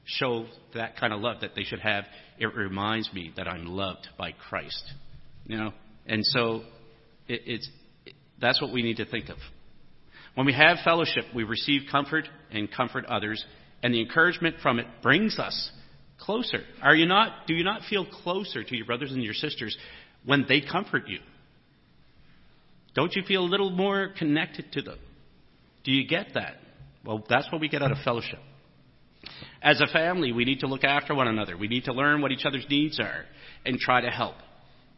show 0.08 0.46
that 0.74 0.96
kind 0.96 1.12
of 1.12 1.20
love 1.20 1.42
that 1.42 1.54
they 1.54 1.64
should 1.64 1.80
have, 1.80 2.04
it 2.38 2.46
reminds 2.54 3.12
me 3.12 3.32
that 3.36 3.46
I'm 3.46 3.66
loved 3.66 4.08
by 4.18 4.32
Christ. 4.32 4.82
You 5.46 5.58
know, 5.58 5.72
and 6.06 6.24
so 6.24 6.62
it, 7.26 7.42
it's 7.46 7.68
it, 8.06 8.14
that's 8.40 8.60
what 8.60 8.72
we 8.72 8.82
need 8.82 8.96
to 8.96 9.06
think 9.06 9.28
of. 9.28 9.36
When 10.34 10.46
we 10.46 10.54
have 10.54 10.78
fellowship, 10.84 11.24
we 11.34 11.44
receive 11.44 11.82
comfort 11.90 12.28
and 12.50 12.70
comfort 12.70 13.04
others, 13.06 13.44
and 13.82 13.92
the 13.92 14.00
encouragement 14.00 14.56
from 14.62 14.78
it 14.78 14.86
brings 15.02 15.38
us 15.38 15.70
closer. 16.18 16.60
Are 16.82 16.94
you 16.94 17.06
not? 17.06 17.46
Do 17.46 17.54
you 17.54 17.64
not 17.64 17.82
feel 17.88 18.06
closer 18.06 18.64
to 18.64 18.76
your 18.76 18.86
brothers 18.86 19.12
and 19.12 19.22
your 19.22 19.34
sisters 19.34 19.76
when 20.24 20.46
they 20.48 20.60
comfort 20.60 21.08
you? 21.08 21.18
Don't 22.94 23.14
you 23.14 23.22
feel 23.26 23.42
a 23.42 23.46
little 23.46 23.70
more 23.70 24.12
connected 24.18 24.72
to 24.72 24.82
them? 24.82 24.98
Do 25.84 25.92
you 25.92 26.06
get 26.06 26.28
that? 26.34 26.54
Well, 27.04 27.24
that's 27.28 27.50
what 27.52 27.60
we 27.60 27.68
get 27.68 27.82
out 27.82 27.92
of 27.92 27.98
fellowship. 28.04 28.40
As 29.62 29.80
a 29.80 29.92
family, 29.92 30.32
we 30.32 30.44
need 30.44 30.60
to 30.60 30.66
look 30.66 30.84
after 30.84 31.14
one 31.14 31.28
another. 31.28 31.56
We 31.56 31.68
need 31.68 31.84
to 31.84 31.92
learn 31.92 32.20
what 32.20 32.32
each 32.32 32.44
other's 32.44 32.66
needs 32.68 33.00
are 33.00 33.24
and 33.64 33.78
try 33.78 34.00
to 34.00 34.10
help. 34.10 34.36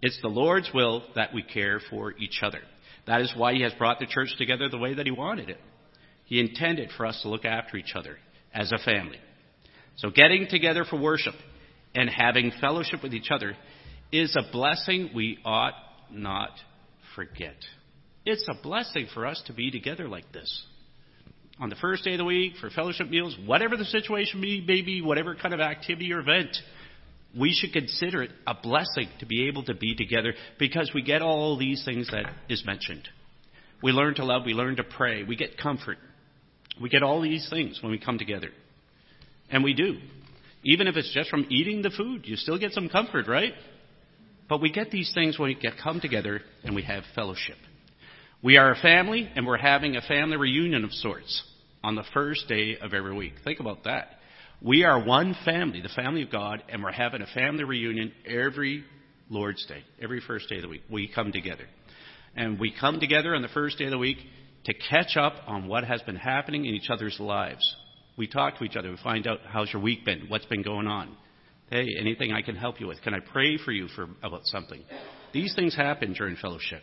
It's 0.02 0.20
the 0.22 0.28
Lord's 0.28 0.70
will 0.72 1.02
that 1.14 1.34
we 1.34 1.42
care 1.42 1.80
for 1.90 2.12
each 2.18 2.40
other. 2.42 2.60
That 3.06 3.20
is 3.20 3.32
why 3.36 3.54
He 3.54 3.62
has 3.62 3.72
brought 3.74 3.98
the 3.98 4.06
church 4.06 4.30
together 4.38 4.68
the 4.68 4.78
way 4.78 4.94
that 4.94 5.06
He 5.06 5.12
wanted 5.12 5.48
it. 5.48 5.58
He 6.26 6.40
intended 6.40 6.90
for 6.96 7.06
us 7.06 7.20
to 7.22 7.28
look 7.28 7.44
after 7.44 7.76
each 7.76 7.94
other 7.94 8.16
as 8.54 8.70
a 8.72 8.78
family. 8.78 9.18
So 9.96 10.10
getting 10.10 10.46
together 10.48 10.84
for 10.84 11.00
worship 11.00 11.34
and 11.94 12.08
having 12.08 12.52
fellowship 12.60 13.02
with 13.02 13.14
each 13.14 13.30
other 13.30 13.56
is 14.12 14.36
a 14.36 14.52
blessing 14.52 15.10
we 15.14 15.38
ought 15.44 15.74
not 16.10 16.50
forget. 17.14 17.56
It's 18.24 18.46
a 18.48 18.62
blessing 18.62 19.08
for 19.12 19.26
us 19.26 19.42
to 19.46 19.52
be 19.52 19.70
together 19.70 20.08
like 20.08 20.32
this 20.32 20.64
on 21.60 21.68
the 21.68 21.76
first 21.76 22.04
day 22.04 22.12
of 22.12 22.18
the 22.18 22.24
week 22.24 22.54
for 22.58 22.70
fellowship 22.70 23.08
meals, 23.08 23.36
whatever 23.44 23.76
the 23.76 23.84
situation 23.84 24.40
may 24.40 24.80
be, 24.80 25.02
whatever 25.02 25.34
kind 25.34 25.52
of 25.52 25.60
activity 25.60 26.10
or 26.12 26.20
event, 26.20 26.56
we 27.38 27.52
should 27.52 27.72
consider 27.72 28.22
it 28.22 28.30
a 28.46 28.54
blessing 28.54 29.08
to 29.20 29.26
be 29.26 29.46
able 29.46 29.62
to 29.64 29.74
be 29.74 29.94
together 29.94 30.32
because 30.58 30.90
we 30.94 31.02
get 31.02 31.22
all 31.22 31.58
these 31.58 31.84
things 31.84 32.10
that 32.10 32.24
is 32.48 32.64
mentioned. 32.64 33.06
We 33.82 33.92
learn 33.92 34.14
to 34.16 34.24
love, 34.24 34.42
we 34.46 34.54
learn 34.54 34.76
to 34.76 34.84
pray, 34.84 35.22
we 35.22 35.36
get 35.36 35.58
comfort. 35.58 35.98
We 36.80 36.88
get 36.88 37.02
all 37.02 37.20
these 37.20 37.46
things 37.50 37.78
when 37.82 37.92
we 37.92 37.98
come 37.98 38.18
together. 38.18 38.48
And 39.50 39.62
we 39.62 39.74
do. 39.74 39.98
Even 40.64 40.86
if 40.86 40.96
it's 40.96 41.12
just 41.12 41.28
from 41.28 41.46
eating 41.50 41.82
the 41.82 41.90
food, 41.90 42.22
you 42.24 42.36
still 42.36 42.58
get 42.58 42.72
some 42.72 42.88
comfort, 42.88 43.28
right? 43.28 43.52
But 44.48 44.60
we 44.60 44.72
get 44.72 44.90
these 44.90 45.12
things 45.14 45.38
when 45.38 45.48
we 45.48 45.54
get 45.54 45.74
come 45.82 46.00
together 46.00 46.40
and 46.64 46.74
we 46.74 46.82
have 46.82 47.04
fellowship. 47.14 47.56
We 48.42 48.56
are 48.56 48.72
a 48.72 48.76
family 48.76 49.30
and 49.34 49.46
we're 49.46 49.58
having 49.58 49.96
a 49.96 50.00
family 50.00 50.38
reunion 50.38 50.84
of 50.84 50.92
sorts 50.92 51.42
on 51.82 51.94
the 51.94 52.04
first 52.12 52.48
day 52.48 52.76
of 52.80 52.94
every 52.94 53.14
week. 53.14 53.34
Think 53.44 53.60
about 53.60 53.84
that. 53.84 54.20
We 54.62 54.84
are 54.84 55.02
one 55.02 55.34
family, 55.44 55.80
the 55.80 55.88
family 55.88 56.22
of 56.22 56.30
God, 56.30 56.62
and 56.68 56.82
we're 56.82 56.92
having 56.92 57.22
a 57.22 57.26
family 57.26 57.64
reunion 57.64 58.12
every 58.26 58.84
Lord's 59.30 59.64
Day, 59.66 59.82
every 60.02 60.20
first 60.26 60.48
day 60.48 60.56
of 60.56 60.62
the 60.62 60.68
week. 60.68 60.82
We 60.90 61.10
come 61.12 61.32
together. 61.32 61.64
And 62.36 62.60
we 62.60 62.74
come 62.78 63.00
together 63.00 63.34
on 63.34 63.42
the 63.42 63.48
first 63.48 63.78
day 63.78 63.86
of 63.86 63.90
the 63.90 63.98
week 63.98 64.18
to 64.64 64.74
catch 64.90 65.16
up 65.16 65.34
on 65.46 65.66
what 65.66 65.84
has 65.84 66.02
been 66.02 66.16
happening 66.16 66.66
in 66.66 66.74
each 66.74 66.90
other's 66.90 67.18
lives. 67.18 67.76
We 68.18 68.26
talk 68.26 68.58
to 68.58 68.64
each 68.64 68.76
other. 68.76 68.90
We 68.90 68.98
find 69.02 69.26
out 69.26 69.38
how's 69.46 69.72
your 69.72 69.80
week 69.80 70.04
been? 70.04 70.26
What's 70.28 70.44
been 70.46 70.62
going 70.62 70.86
on? 70.86 71.16
Hey, 71.70 71.86
anything 71.98 72.32
I 72.32 72.42
can 72.42 72.56
help 72.56 72.80
you 72.80 72.88
with? 72.88 73.00
Can 73.02 73.14
I 73.14 73.20
pray 73.20 73.56
for 73.56 73.72
you 73.72 73.88
for 73.88 74.08
about 74.22 74.42
something? 74.44 74.82
These 75.32 75.54
things 75.54 75.74
happen 75.74 76.12
during 76.12 76.36
fellowship. 76.36 76.82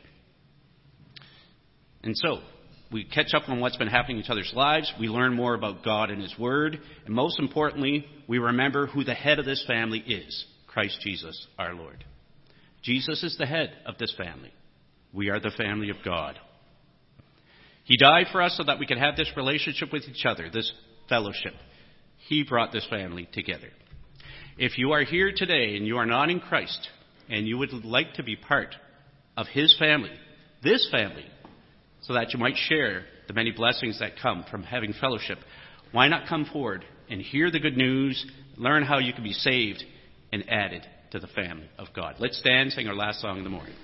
And 2.04 2.16
so, 2.18 2.40
we 2.92 3.04
catch 3.04 3.34
up 3.34 3.50
on 3.50 3.60
what's 3.60 3.78
been 3.78 3.88
happening 3.88 4.18
in 4.18 4.24
each 4.24 4.30
other's 4.30 4.54
lives. 4.56 4.92
We 5.00 5.08
learn 5.08 5.34
more 5.34 5.54
about 5.54 5.84
God 5.84 6.10
and 6.10 6.22
His 6.22 6.38
Word. 6.40 6.80
And 7.06 7.14
most 7.14 7.40
importantly, 7.40 8.06
we 8.28 8.38
remember 8.38 8.88
who 8.88 9.04
the 9.04 9.14
head 9.14 9.40
of 9.40 9.46
this 9.46 9.64
family 9.68 10.00
is 10.00 10.46
Christ 10.68 11.00
Jesus, 11.02 11.48
our 11.60 11.74
Lord. 11.74 12.06
Jesus 12.84 13.24
is 13.24 13.36
the 13.38 13.46
head 13.46 13.72
of 13.86 13.98
this 13.98 14.14
family. 14.18 14.54
We 15.14 15.30
are 15.30 15.40
the 15.40 15.52
family 15.58 15.90
of 15.90 15.98
God. 16.06 16.40
He 17.84 17.98
died 17.98 18.28
for 18.32 18.42
us 18.42 18.56
so 18.58 18.64
that 18.64 18.80
we 18.80 18.86
could 18.86 18.98
have 18.98 19.16
this 19.16 19.32
relationship 19.36 19.92
with 19.92 20.04
each 20.10 20.26
other, 20.26 20.50
this 20.52 20.72
fellowship. 21.10 21.54
He 22.28 22.44
brought 22.44 22.72
this 22.72 22.86
family 22.90 23.28
together. 23.34 23.70
If 24.58 24.78
you 24.78 24.92
are 24.92 25.04
here 25.04 25.32
today 25.36 25.76
and 25.76 25.86
you 25.86 25.98
are 25.98 26.06
not 26.06 26.30
in 26.30 26.40
Christ 26.40 26.90
and 27.30 27.48
you 27.48 27.58
would 27.58 27.74
like 27.86 28.14
to 28.16 28.24
be 28.24 28.36
part 28.36 28.76
of 29.36 29.48
His 29.48 29.76
family, 29.78 30.12
this 30.64 30.88
family, 30.92 31.26
so 32.08 32.14
that 32.14 32.34
you 32.34 32.40
might 32.40 32.56
share 32.56 33.04
the 33.28 33.34
many 33.34 33.52
blessings 33.52 34.00
that 34.00 34.14
come 34.22 34.46
from 34.50 34.64
having 34.64 34.94
fellowship, 34.94 35.40
why 35.92 36.08
not 36.08 36.28
come 36.28 36.46
forward 36.46 36.86
and 37.10 37.22
hear 37.22 37.52
the 37.52 37.60
good 37.60 37.76
news, 37.76 38.26
learn 38.56 38.84
how 38.84 38.98
you 38.98 39.14
can 39.14 39.24
be 39.24 39.34
saved 39.34 39.84
and 40.32 40.50
added 40.50 40.86
to 41.12 41.20
the 41.20 41.28
family 41.28 41.70
of 41.78 41.88
God? 41.94 42.16
Let's 42.20 42.40
stand, 42.40 42.72
sing 42.72 42.88
our 42.88 42.96
last 42.96 43.20
song 43.20 43.38
in 43.38 43.44
the 43.44 43.50
morning. 43.50 43.76